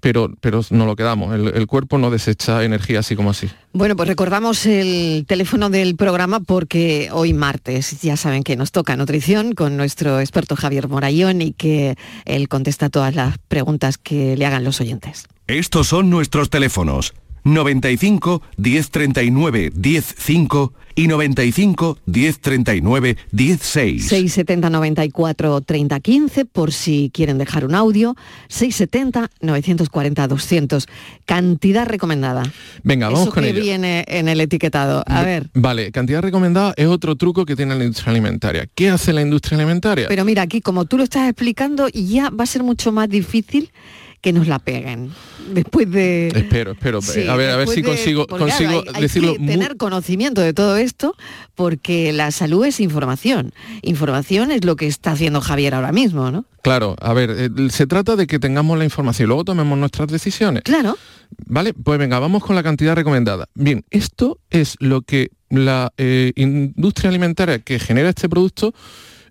[0.00, 3.48] Pero, pero no lo quedamos, el, cuerpo no desecha energía así como así.
[3.72, 8.96] Bueno, pues recordamos el teléfono del programa porque hoy martes ya saben que nos toca
[8.96, 14.46] nutrición con nuestro experto Javier Morayón y que él contesta todas las preguntas que le
[14.46, 15.28] hagan los oyentes.
[15.48, 24.08] Estos son nuestros teléfonos 95 1039 105 y 95 1039 16.
[24.08, 28.14] 670 94 30 15 por si quieren dejar un audio.
[28.48, 30.86] 670 940 200.
[31.24, 32.42] Cantidad recomendada.
[32.82, 35.02] Venga, vamos Eso con que viene en el etiquetado.
[35.06, 35.48] A ver.
[35.54, 38.68] Vale, cantidad recomendada es otro truco que tiene la industria alimentaria.
[38.74, 40.08] ¿Qué hace la industria alimentaria?
[40.08, 43.70] Pero mira, aquí como tú lo estás explicando, ya va a ser mucho más difícil
[44.20, 45.10] que nos la peguen.
[45.52, 47.00] Después de espero espero.
[47.30, 51.14] A ver a ver si consigo consigo decirlo tener conocimiento de todo esto
[51.54, 53.52] porque la salud es información.
[53.82, 57.86] Información es lo que está haciendo Javier ahora mismo no claro a ver eh, se
[57.86, 60.62] trata de que tengamos la información y luego tomemos nuestras decisiones.
[60.64, 60.98] Claro.
[61.46, 63.46] Vale pues venga vamos con la cantidad recomendada.
[63.54, 68.74] Bien esto es lo que la eh, industria alimentaria que genera este producto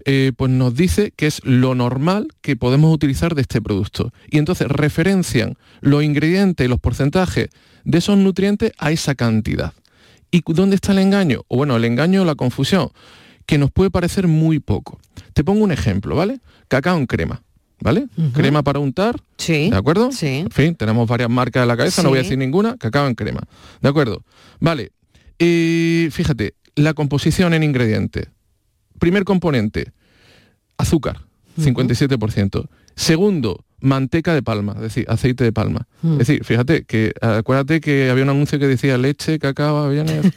[0.10, 4.14] eh, pues nos dice que es lo normal que podemos utilizar de este producto.
[4.32, 7.50] Y entonces referencian los ingredientes y los porcentajes
[7.84, 9.74] de esos nutrientes a esa cantidad.
[10.32, 11.42] ¿Y dónde está el engaño?
[11.50, 12.90] O bueno, el engaño o la confusión,
[13.46, 14.98] que nos puede parecer muy poco.
[15.34, 16.40] Te pongo un ejemplo, ¿vale?
[16.70, 17.44] Cacao en crema.
[17.82, 18.08] ¿Vale?
[18.34, 19.22] Crema para untar.
[19.38, 19.70] Sí.
[19.70, 20.14] ¿De acuerdo?
[20.14, 20.38] Sí.
[20.38, 23.14] En fin, tenemos varias marcas en la cabeza, no voy a decir ninguna, cacao en
[23.14, 23.42] crema.
[23.82, 24.24] ¿De acuerdo?
[24.62, 24.94] Vale.
[25.38, 28.30] Y fíjate, la composición en ingredientes.
[29.00, 29.92] Primer componente,
[30.78, 31.26] azúcar,
[31.58, 32.68] 57%.
[32.96, 35.88] Segundo, manteca de palma, es decir, aceite de palma.
[36.04, 40.26] Es decir, fíjate que acuérdate que había un anuncio que decía leche, cacao, avellanas.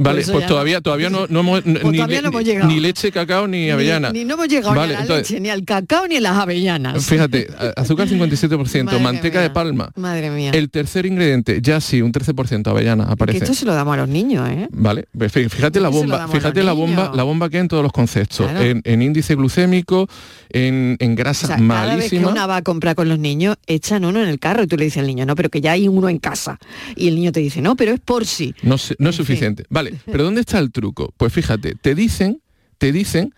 [0.00, 4.12] Vale, pues todavía, todavía no, hemos, pues ni, leche, cacao ni avellana.
[4.12, 7.04] Ni, no hemos llegado ni a la leche, ni al cacao, ni a las avellanas.
[7.06, 9.90] Fíjate, azúcar 57%, manteca de palma.
[9.96, 10.50] Madre mía.
[10.52, 13.44] El tercer ingrediente, ya sí, un 13% avellana aparece.
[13.44, 14.68] esto se lo damos a los niños, ¿eh?
[14.72, 17.92] Vale, pues fíjate la bomba, fíjate la bomba, la bomba que hay en todos los
[17.92, 18.50] conceptos.
[18.60, 20.08] En, índice glucémico,
[20.50, 21.74] en, grasa malísima.
[21.82, 24.62] Cada vez que una va a comprar con los niños, echan uno en el carro
[24.62, 26.58] y tú le dices al niño, no, pero que ya hay uno en casa.
[26.96, 28.54] Y el niño te dice, no, pero es por sí.
[28.62, 29.64] No, no es suficiente.
[29.68, 31.12] Vale, pero ¿dónde está el truco?
[31.16, 32.40] Pues fíjate, te dicen,
[32.78, 33.34] te dicen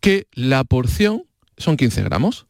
[0.00, 1.24] que la porción
[1.56, 2.46] son 15 gramos.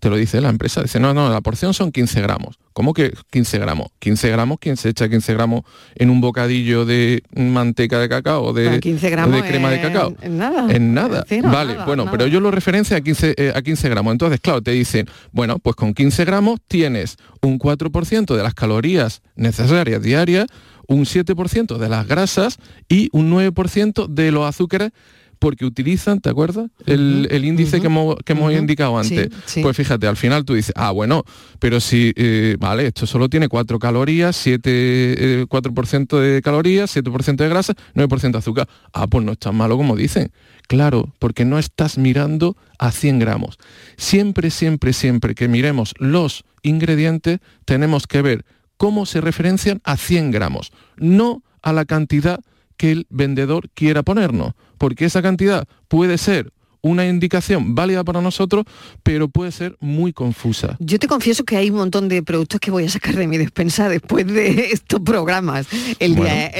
[0.00, 2.58] Te lo dice la empresa, dice, no, no, la porción son 15 gramos.
[2.72, 3.88] ¿Cómo que 15 gramos?
[4.00, 5.62] 15 gramos, ¿quién se echa 15 gramos
[5.94, 10.14] en un bocadillo de manteca de cacao o de, 15 gramos de crema de cacao?
[10.20, 10.66] En nada.
[10.74, 11.24] En nada.
[11.44, 14.12] vale, bueno, pero yo lo referencia a 15, eh, a 15 gramos.
[14.12, 19.22] Entonces, claro, te dicen, bueno, pues con 15 gramos tienes un 4% de las calorías
[19.36, 20.46] necesarias diarias
[20.88, 24.90] un 7% de las grasas y un 9% de los azúcares
[25.38, 26.70] porque utilizan, ¿te acuerdas?
[26.86, 29.30] El, el índice que hemos, que hemos indicado antes.
[29.46, 29.62] sí.
[29.62, 31.24] Pues fíjate, al final tú dices, ah, bueno,
[31.58, 37.36] pero si, eh, vale, esto solo tiene 4 calorías, 7, eh, 4% de calorías, 7%
[37.36, 38.68] de grasa, 9% de azúcar.
[38.92, 40.30] Ah, pues no es tan malo como dicen.
[40.68, 43.58] Claro, porque no estás mirando a 100 gramos.
[43.96, 48.44] Siempre, siempre, siempre que miremos los ingredientes, tenemos que ver
[48.76, 52.40] cómo se referencian a 100 gramos, no a la cantidad
[52.76, 56.52] que el vendedor quiera ponernos, porque esa cantidad puede ser
[56.86, 58.64] una indicación válida para nosotros,
[59.02, 60.76] pero puede ser muy confusa.
[60.78, 63.38] Yo te confieso que hay un montón de productos que voy a sacar de mi
[63.38, 65.66] despensa después de estos programas,
[65.98, 66.14] el,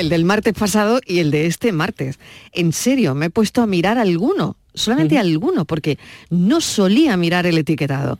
[0.09, 2.19] del martes pasado y el de este martes.
[2.53, 5.99] En serio, me he puesto a mirar alguno, solamente alguno, porque
[6.31, 8.19] no solía mirar el etiquetado.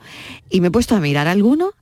[0.49, 1.73] Y me he puesto a mirar alguno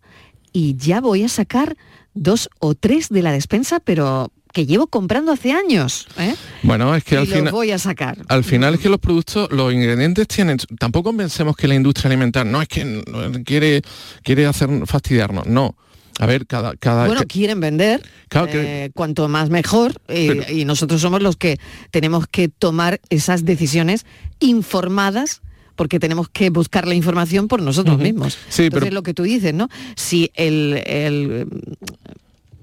[0.53, 1.77] y ya voy a sacar
[2.15, 6.07] dos o tres de la despensa, pero que llevo comprando hace años.
[6.16, 6.34] ¿eh?
[6.62, 7.52] Bueno, es que y al final...
[7.52, 8.16] voy a sacar.
[8.28, 12.46] Al final es que los productos, los ingredientes tienen, tampoco pensemos que la industria alimentar
[12.46, 13.02] no es que
[13.44, 13.82] quiere,
[14.22, 15.76] quiere hacer fastidiarnos, no.
[16.20, 20.64] A ver, cada, cada Bueno, quieren vender, Claro que- eh, cuanto más mejor, eh, y
[20.64, 21.59] nosotros somos los que
[21.90, 24.07] tenemos que tomar esas decisiones
[24.38, 25.42] informadas
[25.74, 28.38] porque tenemos que buscar la información por nosotros mismos.
[28.48, 29.68] Sí, Entonces, pero- lo que tú dices, ¿no?
[29.96, 31.48] Si el, el,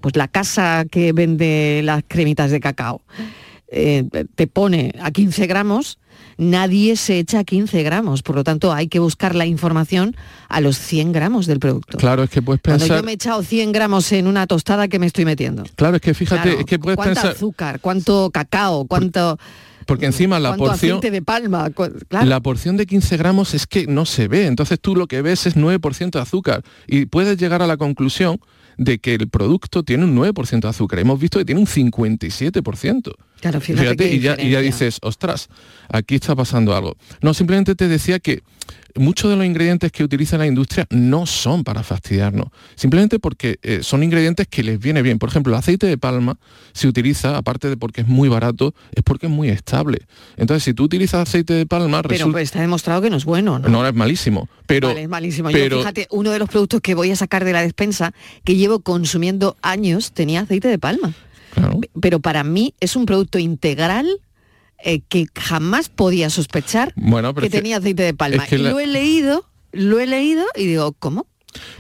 [0.02, 3.02] pues la casa que vende las cremitas de cacao
[3.74, 4.04] eh,
[4.36, 5.97] te pone a 15 gramos,
[6.38, 8.22] nadie se echa a 15 gramos.
[8.22, 10.16] Por lo tanto, hay que buscar la información
[10.49, 11.97] a los 100 gramos del producto.
[11.97, 14.89] claro, es que puedes Cuando pensar, yo me he echado 100 gramos en una tostada
[14.89, 15.64] que me estoy metiendo.
[15.76, 17.80] claro, es que fíjate, Claro, es que puedes ¿Cuánto pensar, azúcar?
[17.80, 18.86] ¿Cuánto cacao?
[18.86, 19.38] ¿Cuánto,
[19.86, 21.70] porque encima la porción, aceite de palma?
[21.70, 22.26] Claro.
[22.26, 25.45] la porción de 15 gramos es que no se ve, entonces tú lo que ves
[25.45, 28.39] es 9% de azúcar y puedes llegar a la conclusión
[28.78, 30.99] de que el producto tiene un 9% de azúcar.
[30.99, 33.13] Hemos visto que tiene un 57%.
[33.39, 35.49] Claro, fíjate qué y, ya, y ya dices, ostras,
[35.89, 36.95] aquí está pasando algo.
[37.22, 38.43] No, simplemente te decía que
[38.95, 43.79] muchos de los ingredientes que utiliza la industria no son para fastidiarnos, simplemente porque eh,
[43.83, 45.19] son ingredientes que les viene bien.
[45.19, 46.37] Por ejemplo, el aceite de palma
[46.73, 49.99] se utiliza, aparte de porque es muy barato, es porque es muy estable.
[50.37, 52.31] Entonces, si tú utilizas aceite de palma, Pero resulta...
[52.33, 53.69] pues, está demostrado que no es bueno, ¿no?
[53.69, 54.47] No, es malísimo.
[54.65, 55.49] Pero, Vale, es malísimo.
[55.51, 58.13] pero- Yo, fíjate, uno de los productos que voy a sacar de la despensa,
[58.43, 61.13] que llevo consumiendo años, tenía aceite de palma.
[61.99, 64.07] Pero para mí es un producto integral
[64.84, 68.43] eh, que jamás podía sospechar Bueno, que es que- tenía aceite de palma.
[68.43, 71.27] es que y la- lo he leído, lo he leído y digo, ¿cómo?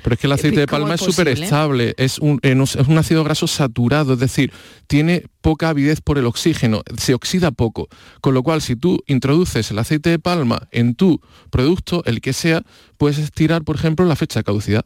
[0.03, 2.75] Pero es que el aceite de ¿Cómo palma es súper estable, es un, eh, es
[2.75, 4.51] un ácido graso saturado, es decir,
[4.87, 7.87] tiene poca avidez por el oxígeno, se oxida poco.
[8.19, 12.33] Con lo cual, si tú introduces el aceite de palma en tu producto, el que
[12.33, 12.63] sea,
[12.97, 14.85] puedes estirar, por ejemplo, la fecha de caducidad.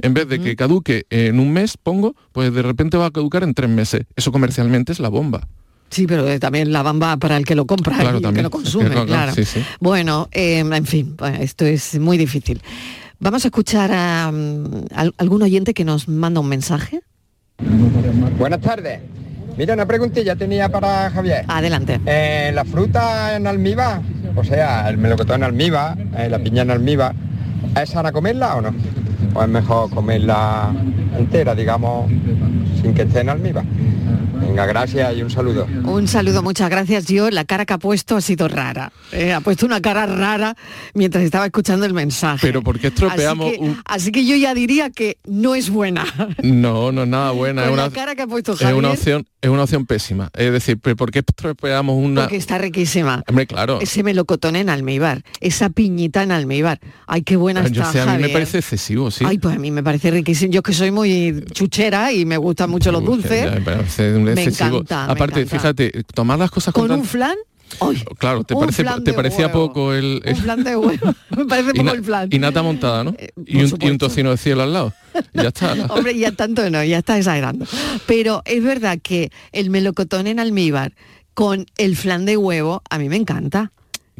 [0.00, 3.42] En vez de que caduque en un mes, pongo, pues de repente va a caducar
[3.42, 4.02] en tres meses.
[4.14, 5.48] Eso comercialmente es la bomba.
[5.90, 8.42] Sí, pero eh, también la bamba para el que lo compra Claro, y el que
[8.42, 9.32] lo consume, Claro, claro.
[9.34, 9.60] sí, sí.
[9.80, 12.62] Bueno, eh, en fin, pues, esto es muy difícil.
[13.18, 17.00] Vamos a escuchar a, mm, al- algún oyente que nos manda un mensaje.
[18.38, 19.00] Buenas tardes.
[19.58, 21.44] Mira, una preguntilla tenía para Javier.
[21.48, 22.00] Adelante.
[22.06, 24.00] Eh, la fruta en almíbar,
[24.36, 27.14] o sea, el melocotón en almíbar, eh, la piña en almíbar,
[27.80, 28.74] ¿es sana comerla o no?
[29.34, 30.72] ¿O es mejor comerla
[31.18, 32.10] entera, digamos,
[32.80, 33.64] sin que esté en almíbar?
[34.50, 35.64] Venga, gracias y un saludo.
[35.84, 37.06] Un saludo, muchas gracias.
[37.06, 38.90] Yo, la cara que ha puesto ha sido rara.
[39.12, 40.56] eh, ha puesto una cara rara
[40.92, 42.38] mientras estaba escuchando el mensaje.
[42.46, 45.70] Pero ¿por qué estropeamos así que, un- así que yo ya diría que no es
[45.70, 46.04] buena.
[46.42, 47.62] No, no es nada buena.
[47.64, 48.86] Con es la una, cara que ha puesto es una Javier.
[48.86, 50.30] opción, es una opción pésima.
[50.34, 52.22] Es decir, ¿pero ¿por qué estropeamos una?
[52.22, 53.22] Porque está riquísima.
[53.26, 53.80] Hombre, claro.
[53.80, 56.78] Ese melocotón en almíbar, esa piñita en almíbar.
[57.06, 59.24] Ay, qué buena Yo está, sé, a mí me parece excesivo, sí.
[59.26, 60.52] Ay, pues a mí me parece riquísimo.
[60.52, 63.44] Yo que soy muy chuchera y me gustan mucho los dulces.
[63.46, 64.78] Ya, me parece un Me excesivo.
[64.78, 65.56] encanta, me Aparte, encanta.
[65.58, 67.36] fíjate, tomar las cosas con, Con un flan,
[67.80, 69.68] Ay, Claro, te, parece, te parecía huevo.
[69.68, 70.22] poco el...
[70.26, 71.14] un flan de huevo.
[71.36, 72.28] me parece y, poco el flan.
[72.32, 73.14] y nata montada, ¿no?
[73.46, 74.92] y, un, y un tocino de cielo al lado.
[75.32, 75.74] Ya está.
[75.74, 75.84] ¿no?
[75.94, 77.66] Hombre, ya tanto no, ya está exagerando.
[78.06, 80.92] Pero es verdad que el melocotón en almíbar
[81.34, 83.72] con el flan de huevo a mí me encanta.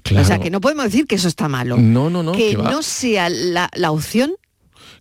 [0.02, 0.24] Claro.
[0.24, 1.76] O sea, que no podemos decir que eso está malo.
[1.76, 4.32] No, no, no, Que no sea la, la opción.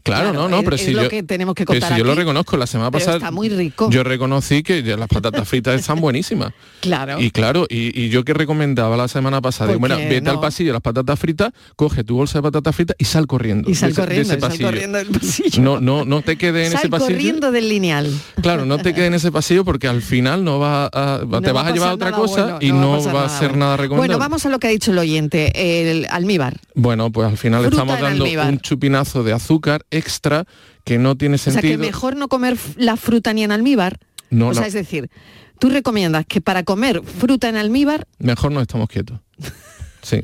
[0.04, 2.06] Claro, no, no, pero es si lo yo, que tenemos que pero contar si yo
[2.06, 3.90] lo reconozco, la semana pasada está muy rico.
[3.92, 6.52] yo reconocí que ya las patatas fritas están buenísimas.
[6.82, 7.20] Claro.
[7.20, 10.32] Y claro, y, y yo que recomendaba la semana pasada, digo, bueno, vete no.
[10.32, 13.70] al pasillo las patatas fritas, coge tu bolsa de patatas fritas y sal corriendo.
[13.70, 14.68] Y sal de ese- de corriendo, ese y sal pasillo.
[14.68, 15.62] corriendo del pasillo.
[15.62, 17.10] No, no, no te quedes en Sal ese pasillo.
[17.12, 18.12] corriendo del lineal.
[18.42, 21.52] Claro, no te quedes en ese pasillo porque al final no va a, No te
[21.52, 24.16] va vas a llevar pasar otra cosa bueno, y no va a ser nada recomendable.
[24.16, 25.52] Bueno, vamos a lo que ha dicho el oyente,
[25.90, 26.58] el almíbar.
[26.76, 30.46] Bueno, pues al final Fruta estamos dando un chupinazo de azúcar extra
[30.84, 31.74] que no tiene O sea sentido.
[31.74, 34.00] que mejor no comer la fruta ni en almíbar.
[34.30, 35.10] No, o sea, es decir,
[35.60, 39.20] tú recomiendas que para comer fruta en almíbar Mejor no estamos quietos.
[40.02, 40.22] Sí,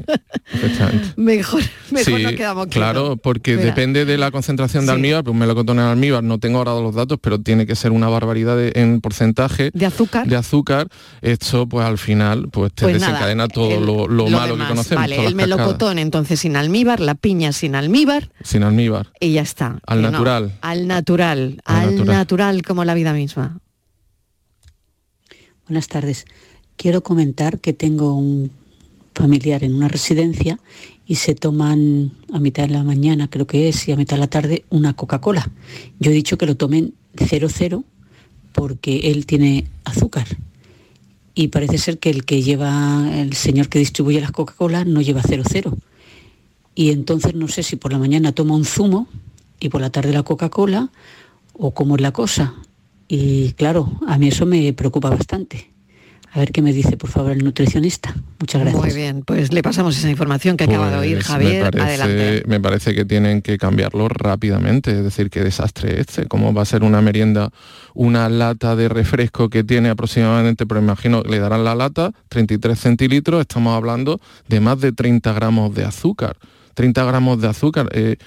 [0.54, 1.14] efectivamente.
[1.18, 1.62] mejor
[1.92, 2.76] mejor Sí, nos quedamos quietos.
[2.82, 4.96] Claro, porque depende de la concentración de Sí.
[4.96, 7.92] almíbar, pues un melocotón en almíbar, no tengo ahora los datos, pero tiene que ser
[7.92, 10.28] una barbaridad de- en porcentaje de azúcar.
[10.28, 10.88] de azúcar.
[11.22, 14.68] Esto, pues al final, pues te Pues nada, desencadena todo el- lo, lo malo demás.
[14.68, 15.02] que conocemos.
[15.04, 19.12] Vale, el melocotón entonces sin almíbar, la piña sin almíbar Sin almíbar.
[19.20, 19.80] y ya está.
[19.86, 20.54] Al no, natural.
[20.62, 22.16] al natural, Al al natural.
[22.16, 23.60] natural como la vida misma.
[25.68, 26.26] Buenas tardes.
[26.78, 28.52] Quiero comentar que tengo un
[29.16, 30.60] familiar en una residencia
[31.08, 34.22] y se toman a mitad de la mañana, creo que es, y a mitad de
[34.22, 35.50] la tarde una Coca-Cola.
[36.00, 37.84] Yo he dicho que lo tomen 00
[38.52, 40.28] porque él tiene azúcar.
[41.34, 45.22] Y parece ser que el que lleva, el señor que distribuye las Coca-Cola no lleva
[45.22, 45.78] 00.
[46.76, 49.08] Y entonces no sé si por la mañana toma un zumo
[49.60, 50.90] y por la tarde la Coca-Cola
[51.54, 52.56] o cómo es la cosa.
[53.08, 55.75] Y claro, a mí eso me preocupa bastante.
[56.36, 58.14] A ver qué me dice, por favor, el nutricionista.
[58.42, 58.84] Muchas gracias.
[58.84, 61.64] Muy bien, pues le pasamos esa información que acaba de oír Pues Javier.
[61.64, 62.44] Me parece, Adelante.
[62.46, 66.66] me parece que tienen que cambiarlo rápidamente, es decir, qué desastre este, cómo va a
[66.66, 67.52] ser una merienda,
[67.94, 72.78] una lata de refresco que tiene aproximadamente, pero imagino que le darán la lata, 33
[72.78, 74.20] centilitros, estamos hablando
[74.50, 76.36] de más de 30 gramos de azúcar.
[76.74, 77.88] 30 gramos de azúcar.
[77.94, 78.18] eh,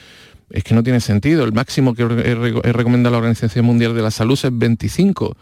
[0.50, 1.44] es que no tiene sentido.
[1.44, 5.36] El máximo que re- re- recomienda la Organización Mundial de la Salud es 25.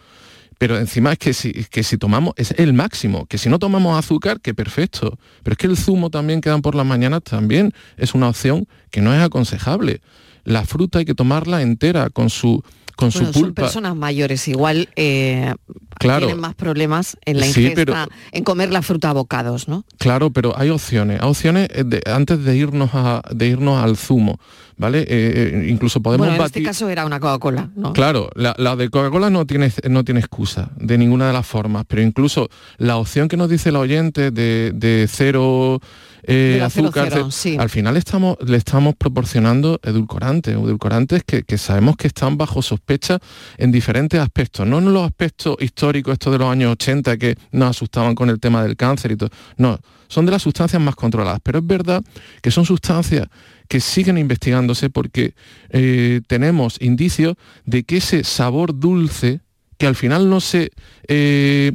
[0.59, 3.98] Pero encima es que si, que si tomamos, es el máximo, que si no tomamos
[3.98, 5.18] azúcar, que perfecto.
[5.42, 8.66] Pero es que el zumo también que dan por las mañanas también es una opción
[8.90, 10.00] que no es aconsejable.
[10.44, 12.62] La fruta hay que tomarla entera, con su,
[12.97, 13.62] con Bueno, su son pulpa.
[13.62, 15.55] personas mayores, igual eh,
[15.99, 16.26] Claro.
[16.26, 17.94] tienen más problemas en la Sí, ingesta, pero-
[18.32, 19.84] en comer la fruta a bocados, ¿no?
[19.99, 21.20] Claro, pero hay opciones.
[21.22, 24.38] Hay opciones eh, de- antes de irnos, a, de irnos al zumo,
[24.76, 25.01] ¿vale?
[25.01, 26.62] Eh, eh, incluso podemos bueno, en batir...
[26.62, 27.92] este caso era una Coca-Cola, ¿no?
[27.92, 31.84] Claro, la, la de Coca-Cola no tiene, no tiene excusa de ninguna de las formas,
[31.88, 35.80] pero incluso la opción que nos dice el oyente de, de cero
[36.27, 37.57] eh, azúcar, sí.
[37.59, 43.18] al final estamos, le estamos proporcionando edulcorantes, edulcorantes que, que sabemos que están bajo sospecha
[43.59, 47.70] en diferentes aspectos, no en los aspectos históricos, estos de los años 80 que nos
[47.70, 51.39] asustaban con el tema del cáncer y todo, no, son de las sustancias más controladas,
[51.43, 52.03] pero es verdad
[52.43, 53.29] que son sustancias
[53.68, 55.35] que siguen investigándose porque
[55.70, 59.41] eh, tenemos indicios de que ese sabor dulce,
[59.79, 60.70] que al final no se,
[61.09, 61.72] eh,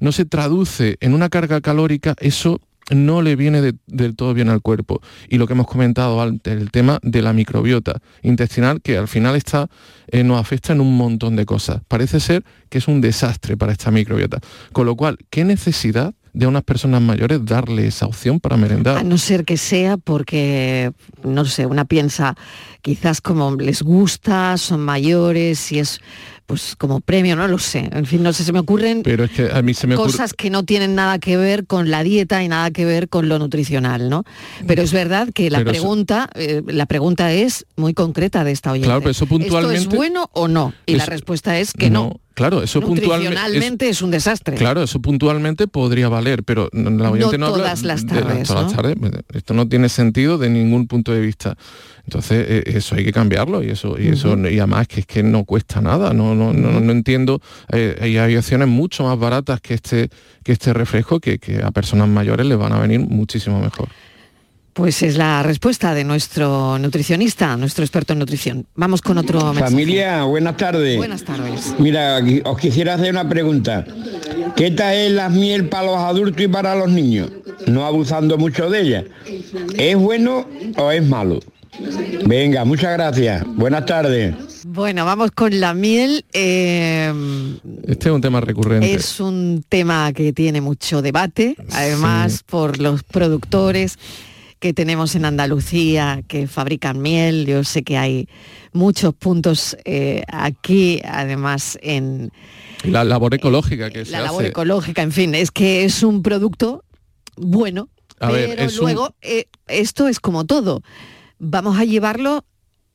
[0.00, 4.48] no se traduce en una carga calórica, eso no le viene de- del todo bien
[4.50, 5.00] al cuerpo.
[5.28, 9.36] Y lo que hemos comentado antes, el tema de la microbiota intestinal, que al final
[9.36, 9.68] está,
[10.08, 11.80] eh, nos afecta en un montón de cosas.
[11.88, 14.38] Parece ser que es un desastre para esta microbiota.
[14.72, 18.96] Con lo cual, ¿qué necesidad de unas personas mayores darle esa opción para merendar?
[18.98, 20.90] A no ser que sea porque,
[21.22, 22.34] no sé, una piensa
[22.82, 26.00] quizás como les gusta, son mayores, si es
[26.46, 27.88] pues como premio, no lo sé.
[27.92, 30.10] En fin, no sé, se me ocurren Pero es que a mí se me ocurre...
[30.12, 33.28] cosas que no tienen nada que ver con la dieta y nada que ver con
[33.28, 34.24] lo nutricional, ¿no?
[34.66, 38.52] Pero es verdad que la Pero eso- pregunta, eh, la pregunta es muy concreta de
[38.52, 38.86] esta oyente.
[38.88, 40.74] Claro, pero eso ¿Esto puntualmente- es bueno o no?
[40.86, 42.20] Y la respuesta es que no.
[42.34, 43.88] Claro, eso puntualmente...
[43.88, 44.56] Es, un desastre.
[44.56, 48.64] Claro, eso puntualmente podría valer, pero la oyente no, habla todas las de tardes, todas
[48.64, 48.82] las ¿no?
[48.82, 49.22] tardes.
[49.32, 51.56] Esto no tiene sentido de ningún punto de vista.
[52.04, 55.22] Entonces, eh, eso hay que cambiarlo y eso y eso y además que es que
[55.22, 56.12] no cuesta nada.
[56.12, 57.40] No no, no, no entiendo.
[57.72, 60.10] eh, hay opciones mucho más baratas que este
[60.42, 63.88] que este refresco que, que a personas mayores les van a venir muchísimo mejor.
[64.74, 68.66] Pues es la respuesta de nuestro nutricionista, nuestro experto en nutrición.
[68.74, 69.70] Vamos con otro mensaje.
[69.70, 70.96] Familia, buenas tardes.
[70.96, 71.74] Buenas tardes.
[71.78, 73.84] Mira, os quisiera hacer una pregunta.
[74.56, 77.30] ¿Qué tal es la miel para los adultos y para los niños?
[77.68, 79.04] No abusando mucho de ella.
[79.78, 80.44] ¿Es bueno
[80.76, 81.38] o es malo?
[82.26, 83.44] Venga, muchas gracias.
[83.46, 84.34] Buenas tardes.
[84.66, 86.24] Bueno, vamos con la miel.
[86.32, 87.12] eh,
[87.86, 88.92] Este es un tema recurrente.
[88.92, 93.98] es un tema que tiene mucho debate, además por los productores
[94.64, 97.44] que tenemos en Andalucía que fabrican miel.
[97.44, 98.30] Yo sé que hay
[98.72, 102.30] muchos puntos eh, aquí, además en
[102.82, 104.48] la labor ecológica que se la labor hace.
[104.52, 106.82] ecológica, en fin, es que es un producto
[107.36, 107.90] bueno,
[108.20, 110.80] A ver, pero un- luego eh, esto es como todo.
[111.38, 112.46] Vamos a llevarlo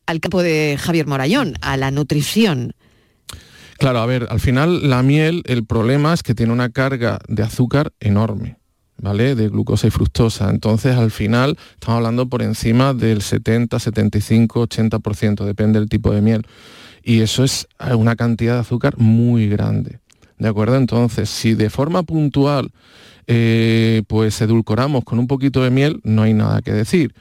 [0.07, 2.73] al campo de Javier Morayón, a la nutrición.
[3.77, 7.43] Claro, a ver, al final la miel, el problema es que tiene una carga de
[7.43, 8.57] azúcar enorme,
[8.99, 9.35] ¿vale?
[9.35, 10.49] De glucosa y fructosa.
[10.49, 16.21] Entonces, al final, estamos hablando por encima del 70, 75, 80%, depende del tipo de
[16.21, 16.45] miel.
[17.03, 19.99] Y eso es una cantidad de azúcar muy grande.
[20.37, 20.77] ¿De acuerdo?
[20.77, 22.71] Entonces, si de forma puntual
[23.31, 27.13] eh, pues edulcoramos con un poquito de miel, no hay nada que decir.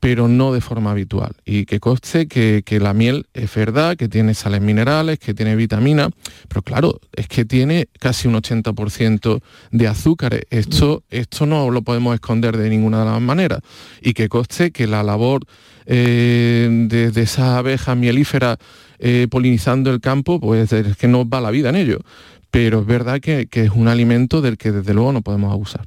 [0.00, 1.36] Pero no de forma habitual.
[1.44, 6.08] Y que conste que, la miel es verdad, que tiene sales minerales, que tiene vitamina,
[6.48, 10.42] pero claro, es que tiene casi un 80% de azúcares.
[10.48, 13.60] Esto, esto no lo podemos esconder de ninguna de las maneras.
[14.00, 15.42] Y que conste que la labor
[15.84, 18.56] eh, de, de esas abejas mielíferas
[18.98, 21.98] eh, polinizando el campo, pues es que no va la vida en ello.
[22.50, 25.86] Pero es verdad que, que es un alimento del que desde luego no podemos abusar.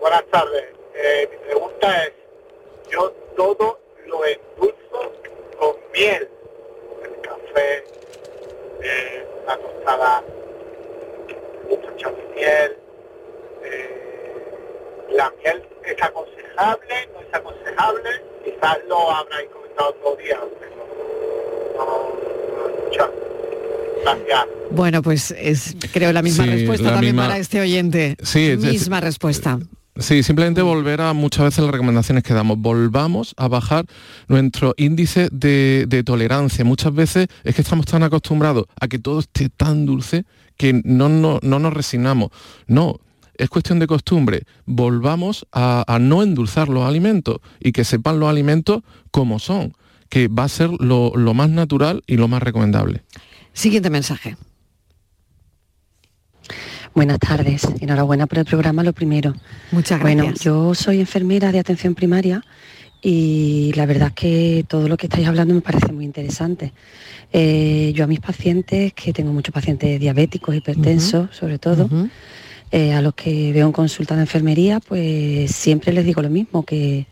[0.00, 0.75] Buenas tardes.
[0.98, 2.12] Eh, mi pregunta es,
[2.90, 5.12] yo todo lo endulzo
[5.58, 6.28] con miel,
[7.04, 7.84] el café,
[8.82, 10.24] eh, la tostada,
[11.68, 12.76] mucha miel,
[13.62, 14.44] eh,
[15.10, 18.10] la miel es aconsejable, no es aconsejable,
[18.44, 20.76] quizás lo habráis comentado otro día, pero
[21.76, 22.26] no,
[24.02, 24.46] Gracias.
[24.70, 28.16] Bueno, pues es creo la misma respuesta también para este oyente.
[28.22, 29.58] Sí, misma respuesta.
[29.98, 32.58] Sí, simplemente volver a muchas veces las recomendaciones que damos.
[32.58, 33.86] Volvamos a bajar
[34.28, 36.64] nuestro índice de, tolerancia.
[36.64, 40.26] Muchas veces es que estamos tan acostumbrados a que todo esté tan dulce
[40.58, 42.30] que no, no, nos resignamos.
[42.66, 43.00] No,
[43.38, 44.42] es cuestión de costumbre.
[44.66, 49.72] Volvamos a, no endulzar los alimentos y que sepan los alimentos como son,
[50.10, 53.02] que va a ser lo más natural y lo más recomendable.
[53.54, 54.36] Siguiente mensaje.
[56.96, 59.34] Buenas tardes, enhorabuena por el programa, lo primero.
[59.70, 60.16] Muchas gracias.
[60.16, 62.42] Bueno, yo soy enfermera de atención primaria
[63.02, 66.72] y la verdad es que todo lo que estáis hablando me parece muy interesante.
[67.34, 71.86] Eh, yo a mis pacientes, que tengo muchos pacientes diabéticos, hipertensos, sobre todo,
[72.70, 76.64] eh, a los que veo en consulta de enfermería, pues siempre les digo lo mismo,
[76.64, 77.08] que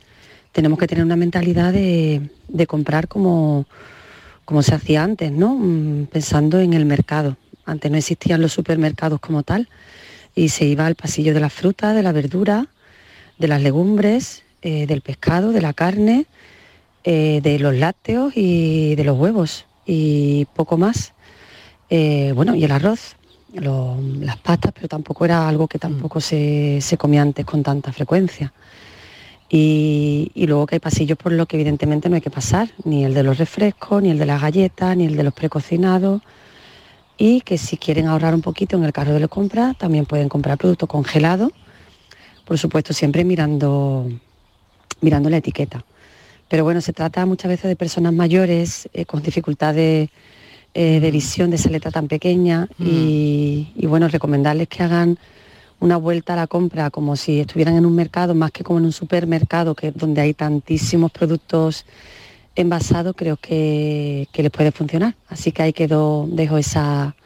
[0.52, 2.30] tenemos que tener una mentalidad de,
[2.66, 3.66] comprar como,
[4.46, 5.54] como se hacía antes, ¿no?
[5.56, 7.36] Mm, pensando en el mercado
[7.66, 9.68] antes no existían los supermercados como tal
[10.34, 12.66] y se iba al pasillo de la fruta, de la verdura,
[13.38, 16.26] de las legumbres, eh, del pescado, de la carne,
[17.04, 21.12] eh, de los lácteos y de los huevos y poco más.
[21.90, 23.16] Eh, bueno, y el arroz,
[23.52, 28.52] las pastas, pero tampoco era algo que tampoco se, comía antes con tanta frecuencia.
[29.48, 33.04] Y, y, luego que hay pasillos por lo que evidentemente no hay que pasar, ni
[33.04, 36.22] el de los refrescos, ni el de las galletas, ni el de los precocinados,
[37.16, 40.28] y que si quieren ahorrar un poquito en el carro de la compra, también pueden
[40.28, 41.52] comprar producto congelado,
[42.44, 44.10] por supuesto siempre mirando,
[45.00, 45.84] mirando la etiqueta.
[46.48, 50.10] Pero bueno, se trata muchas veces de personas mayores eh, con dificultades
[50.74, 52.84] eh, de visión de esa letra tan pequeña mm.
[52.86, 55.18] y, bueno, recomendarles que hagan
[55.80, 58.86] una vuelta a la compra como si estuvieran en un mercado, más que como en
[58.86, 61.84] un supermercado, que donde hay tantísimos productos
[62.56, 65.14] envasado creo que, les puede funcionar.
[65.28, 67.16] Así que ahí quedó, dejo esa,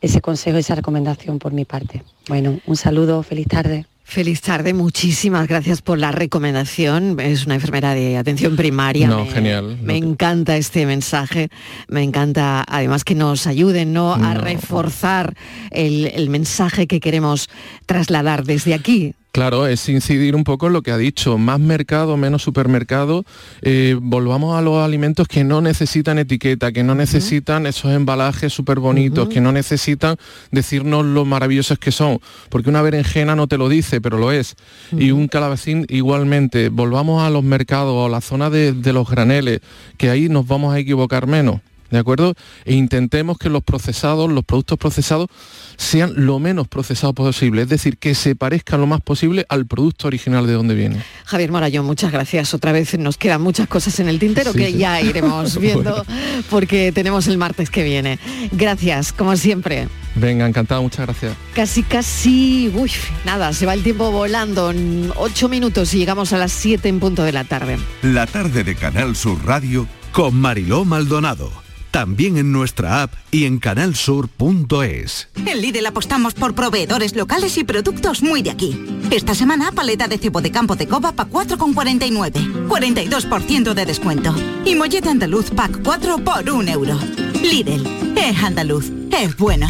[0.00, 2.02] ese consejo, esa recomendación por mi parte.
[2.28, 3.86] Bueno, un saludo, feliz tarde.
[4.04, 7.18] Feliz tarde, muchísimas gracias por la recomendación.
[7.18, 9.08] Es una enfermera de atención primaria.
[9.08, 9.78] No, genial.
[9.80, 11.48] Me encanta este mensaje.
[11.88, 14.12] Me encanta además que nos ayuden ¿no?
[14.12, 15.34] a reforzar
[15.70, 17.48] el, el mensaje que queremos
[17.86, 22.18] trasladar desde aquí, Claro, es incidir un poco en lo que ha dicho, más mercado,
[22.18, 23.24] menos supermercado,
[23.62, 28.78] eh, volvamos a los alimentos que no necesitan etiqueta, que no necesitan esos embalajes súper
[28.78, 30.16] bonitos, que no necesitan
[30.50, 32.20] decirnos lo maravillosos que son,
[32.50, 34.54] porque una berenjena no te lo dice, pero lo es,
[34.92, 39.60] y un calabacín igualmente, volvamos a los mercados, a la zona de los graneles,
[39.96, 41.62] que ahí nos vamos a equivocar menos.
[41.92, 42.34] ¿De acuerdo?
[42.64, 45.28] E intentemos que los procesados, los productos procesados,
[45.76, 50.08] sean lo menos procesados posible, es decir, que se parezcan lo más posible al producto
[50.08, 51.02] original de donde viene.
[51.24, 52.54] Javier Morayón, muchas gracias.
[52.54, 56.04] Otra vez nos quedan muchas cosas en el tintero que ya iremos viendo
[56.50, 58.18] porque tenemos el martes que viene.
[58.52, 59.86] Gracias, como siempre.
[60.14, 61.36] Venga, encantado, muchas gracias.
[61.54, 62.90] Casi, casi, uy,
[63.24, 64.70] nada, se va el tiempo volando.
[64.70, 67.78] En ocho minutos y llegamos a las siete en punto de la tarde.
[68.02, 71.61] La tarde de Canal Sur Radio con Mariló Maldonado
[71.92, 75.28] también en nuestra app y en canalsur.es.
[75.36, 78.84] En Lidl apostamos por proveedores locales y productos muy de aquí.
[79.10, 82.66] Esta semana, paleta de cebo de campo de coba para 4,49.
[82.66, 84.34] 42% de descuento.
[84.64, 86.98] Y mollete andaluz pack 4 por 1 euro.
[87.42, 87.86] Lidl,
[88.16, 89.68] es andaluz, es bueno.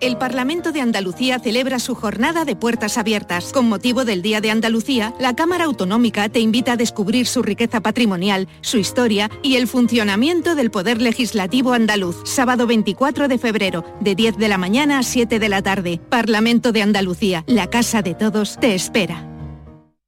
[0.00, 3.52] El Parlamento de Andalucía celebra su jornada de puertas abiertas.
[3.52, 7.80] Con motivo del Día de Andalucía, la Cámara Autonómica te invita a descubrir su riqueza
[7.80, 12.16] patrimonial, su historia y el funcionamiento del Poder Legislativo andaluz.
[12.24, 16.00] Sábado 24 de febrero, de 10 de la mañana a 7 de la tarde.
[16.10, 19.33] Parlamento de Andalucía, la casa de todos, te espera.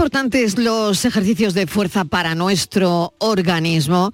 [0.00, 4.12] Importantes los ejercicios de fuerza para nuestro organismo?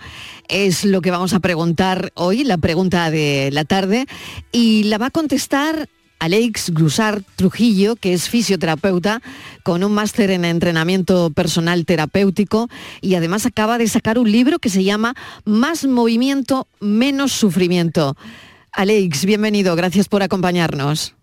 [0.49, 4.07] Es lo que vamos a preguntar hoy, la pregunta de la tarde,
[4.51, 9.23] y la va a contestar Alex Grusar Trujillo, que es fisioterapeuta
[9.63, 12.69] con un máster en entrenamiento personal terapéutico
[13.01, 15.15] y además acaba de sacar un libro que se llama
[15.45, 18.17] Más movimiento, menos sufrimiento.
[18.73, 21.15] Alex, bienvenido, gracias por acompañarnos.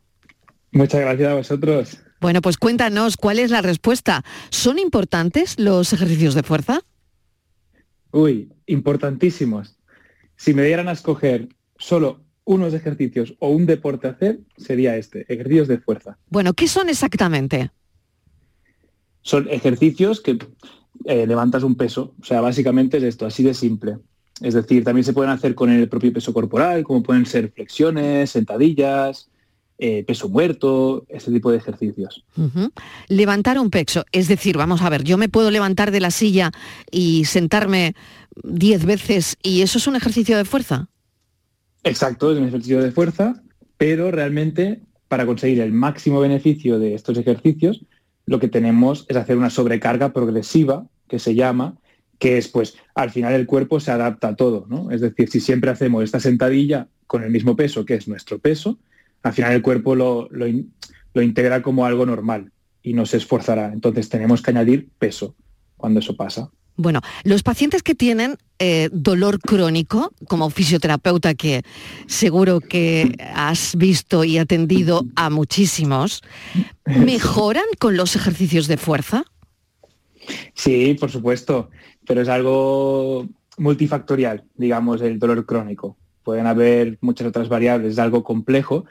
[0.71, 2.02] Muchas gracias a vosotros.
[2.23, 4.23] Bueno, pues cuéntanos cuál es la respuesta.
[4.49, 6.79] ¿Son importantes los ejercicios de fuerza?
[8.11, 9.75] Uy, importantísimos.
[10.37, 15.25] Si me dieran a escoger solo unos ejercicios o un deporte a hacer, sería este,
[15.27, 16.17] ejercicios de fuerza.
[16.29, 17.71] Bueno, ¿qué son exactamente?
[19.21, 20.39] Son ejercicios que
[21.03, 22.15] eh, levantas un peso.
[22.21, 23.97] O sea, básicamente es esto, así de simple.
[24.39, 28.29] Es decir, también se pueden hacer con el propio peso corporal, como pueden ser flexiones,
[28.29, 29.29] sentadillas,
[29.85, 32.23] eh, peso muerto, ese tipo de ejercicios.
[33.09, 36.53] Levantar un peso, es decir, vamos a ver, yo me puedo levantar de la silla
[36.89, 37.93] y sentarme
[38.43, 40.87] 10 veces y eso es un ejercicio de fuerza.
[41.83, 43.43] Exacto, es un ejercicio de fuerza,
[43.75, 44.79] pero realmente
[45.09, 47.83] para conseguir el máximo beneficio de estos ejercicios,
[48.25, 51.75] lo que tenemos es hacer una sobrecarga progresiva, que se llama,
[52.19, 54.91] que es pues al final el cuerpo se adapta a todo, ¿no?
[54.91, 58.79] Es decir, si siempre hacemos esta sentadilla con el mismo peso, que es nuestro peso,
[59.23, 62.51] al final el cuerpo lo, lo, integra como algo normal
[62.81, 63.71] y no se esforzará.
[63.73, 65.35] Entonces tenemos que añadir peso
[65.77, 66.49] cuando eso pasa.
[66.75, 71.61] Bueno, los pacientes que tienen eh, dolor crónico, como fisioterapeuta que
[72.07, 76.21] seguro que has visto y atendido a muchísimos,
[76.85, 79.23] ¿mejoran con los ejercicios de fuerza?
[80.53, 81.69] Sí, por supuesto,
[82.05, 85.97] pero es algo multifactorial, digamos, el dolor crónico.
[86.23, 88.85] Pueden haber muchas otras variables, es algo complejo,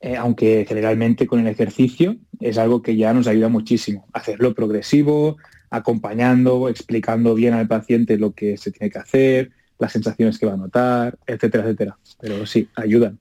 [0.00, 4.06] eh, aunque generalmente con el ejercicio es algo que ya nos ayuda muchísimo.
[4.12, 5.36] Hacerlo progresivo,
[5.68, 10.54] acompañando, explicando bien al paciente lo que se tiene que hacer, las sensaciones que va
[10.54, 11.98] a notar, etcétera, etcétera.
[12.20, 13.18] Pero sí, ayudan.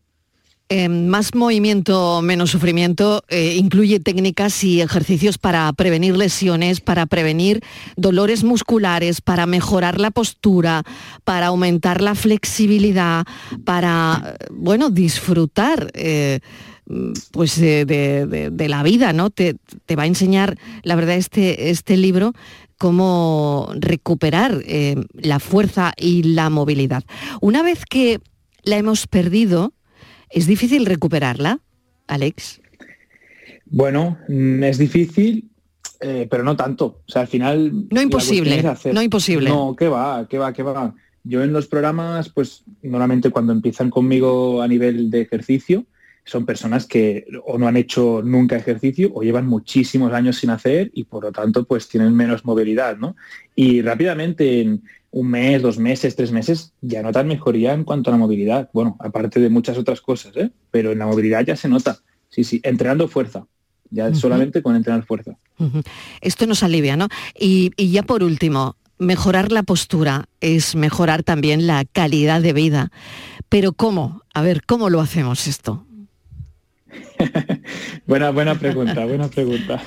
[0.71, 7.61] Em, más movimiento, menos sufrimiento, eh, incluye técnicas y ejercicios para prevenir lesiones, para prevenir
[7.95, 10.83] dolores musculares, para mejorar la postura,
[11.23, 13.25] para aumentar la flexibilidad,
[13.65, 16.39] para, bueno, disfrutar eh,
[17.31, 19.29] pues de, la vida, ¿no?
[19.29, 19.55] Te,
[19.97, 22.33] va a enseñar, la verdad, este, este libro
[22.77, 27.03] cómo recuperar eh, la fuerza y la movilidad.
[27.41, 28.21] Una vez que
[28.63, 29.73] la hemos perdido,
[30.29, 31.59] ¿es difícil recuperarla,
[32.07, 32.61] Alex?
[33.65, 35.49] Bueno, mm, es difícil,
[35.99, 37.01] eh, pero no tanto.
[37.05, 37.87] O sea, al final...
[37.91, 38.63] No imposible,
[38.93, 39.49] no imposible.
[39.49, 40.25] No, ¿qué va?
[40.29, 40.53] ¿Qué va?
[40.53, 40.95] ¿Qué va?
[41.23, 45.85] Yo en los programas, pues normalmente cuando empiezan conmigo a nivel de ejercicio,
[46.29, 50.91] son personas que o no han hecho nunca ejercicio o llevan muchísimos años sin hacer
[50.93, 53.15] y por lo tanto pues tienen menos movilidad, ¿no?
[53.55, 58.13] Y rápidamente en un mes, dos meses, tres meses ya notan mejoría en cuanto a
[58.13, 58.69] la movilidad.
[58.73, 60.51] Bueno, aparte de muchas otras cosas, ¿eh?
[60.71, 61.99] Pero en la movilidad ya se nota.
[62.29, 63.45] Sí, sí, entrenando fuerza.
[63.89, 65.35] Ya solamente con entrenar fuerza.
[66.21, 67.07] Esto nos alivia, ¿no?
[67.37, 72.91] Y, y ya por último, mejorar la postura es mejorar también la calidad de vida.
[73.49, 74.21] Pero ¿cómo?
[74.35, 75.87] A ver, ¿cómo lo hacemos esto?
[78.07, 79.81] buena, buena pregunta, buena pregunta.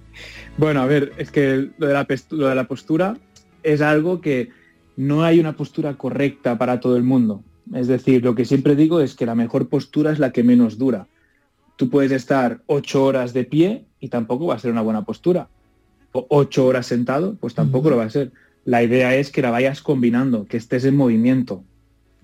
[0.58, 3.16] bueno, a ver, es que lo de, la, lo de la postura
[3.62, 4.50] es algo que
[4.96, 7.42] no hay una postura correcta para todo el mundo.
[7.74, 10.78] Es decir, lo que siempre digo es que la mejor postura es la que menos
[10.78, 11.06] dura.
[11.76, 15.48] Tú puedes estar ocho horas de pie y tampoco va a ser una buena postura.
[16.12, 18.32] O ocho horas sentado, pues tampoco lo va a ser.
[18.64, 21.64] La idea es que la vayas combinando, que estés en movimiento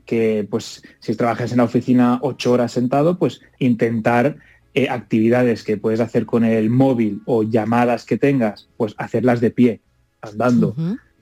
[0.09, 4.39] que pues si trabajas en la oficina ocho horas sentado, pues intentar
[4.73, 9.51] eh, actividades que puedes hacer con el móvil o llamadas que tengas, pues hacerlas de
[9.51, 9.81] pie,
[10.23, 10.75] andando.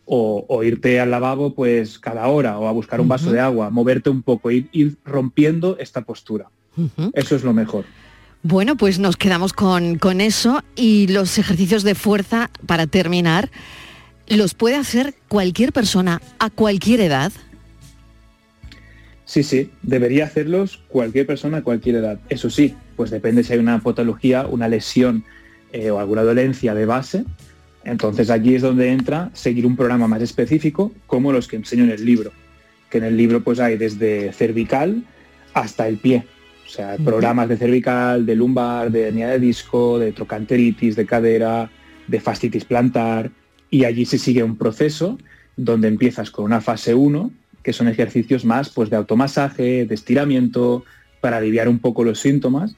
[0.05, 4.09] o, irte al lavabo pues cada hora o a buscar un vaso de agua, moverte
[4.09, 6.49] un poco, ir, ir rompiendo esta postura.
[7.13, 7.87] Eso es lo mejor.
[8.45, 13.51] Bueno, pues nos quedamos con, con eso y los ejercicios de fuerza, para terminar,
[14.29, 17.33] los puede hacer cualquier persona a cualquier edad.
[19.27, 22.21] Sí, sí, debería hacerlos cualquier persona a cualquier edad.
[22.29, 25.25] Eso sí, pues depende si hay una patología, una lesión
[25.73, 27.25] eh, o alguna dolencia de base.
[27.85, 31.91] Entonces allí es donde entra seguir un programa más específico como los que enseño en
[31.91, 32.31] el libro.
[32.89, 35.03] Que en el libro pues hay desde cervical
[35.55, 36.25] hasta el pie.
[36.65, 41.71] O sea, programas de cervical, de lumbar, de hernia de disco, de trocanteritis, de cadera,
[42.07, 43.31] de fascitis plantar,
[43.71, 45.19] Y allí se sigue un proceso
[45.57, 47.31] donde empiezas con una fase 1,
[47.67, 50.85] que son ejercicios más pues, de automasaje, de estiramiento,
[51.21, 52.77] para aliviar un poco los síntomas.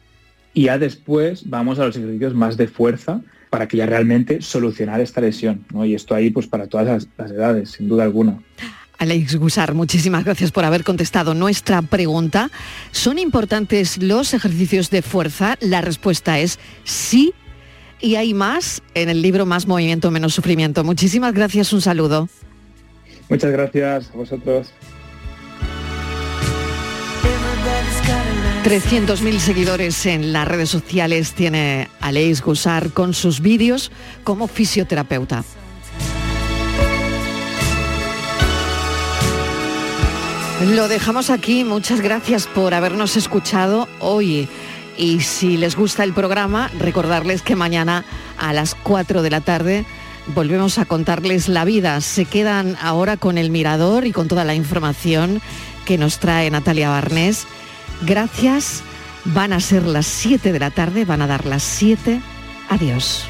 [0.55, 3.21] Y ya después vamos a los ejercicios más de fuerza
[3.51, 5.67] para que ya realmente solucionar esta lesión.
[5.75, 5.85] ¿no?
[5.85, 8.39] Y esto ahí pues para todas las, las edades, sin duda alguna.
[8.97, 12.51] Alex Gusar, muchísimas gracias por haber contestado nuestra pregunta.
[12.91, 15.59] ¿Son importantes los ejercicios de fuerza?
[15.61, 17.35] La respuesta es sí.
[18.01, 20.83] Y hay más en el libro Más Movimiento, Menos Sufrimiento.
[20.83, 22.31] Muchísimas gracias, un saludo.
[23.29, 24.73] Muchas gracias a vosotros.
[28.65, 33.91] 300.000 seguidores en las redes sociales tiene Alex Gusar con sus vídeos
[34.25, 35.45] como fisioterapeuta.
[40.75, 44.49] Lo dejamos aquí, muchas gracias por habernos escuchado hoy.
[44.97, 48.05] Y si les gusta el programa, recordarles que mañana
[48.37, 49.87] a las 4 de la tarde
[50.35, 52.01] volvemos a contarles la vida.
[52.01, 55.41] Se quedan ahora con el mirador y con toda la información
[55.85, 57.47] que nos trae Natalia Barnés.
[58.03, 58.83] Gracias.
[59.25, 62.21] Van a ser las 7 de la tarde, van a dar las 7.
[62.69, 63.29] Adiós.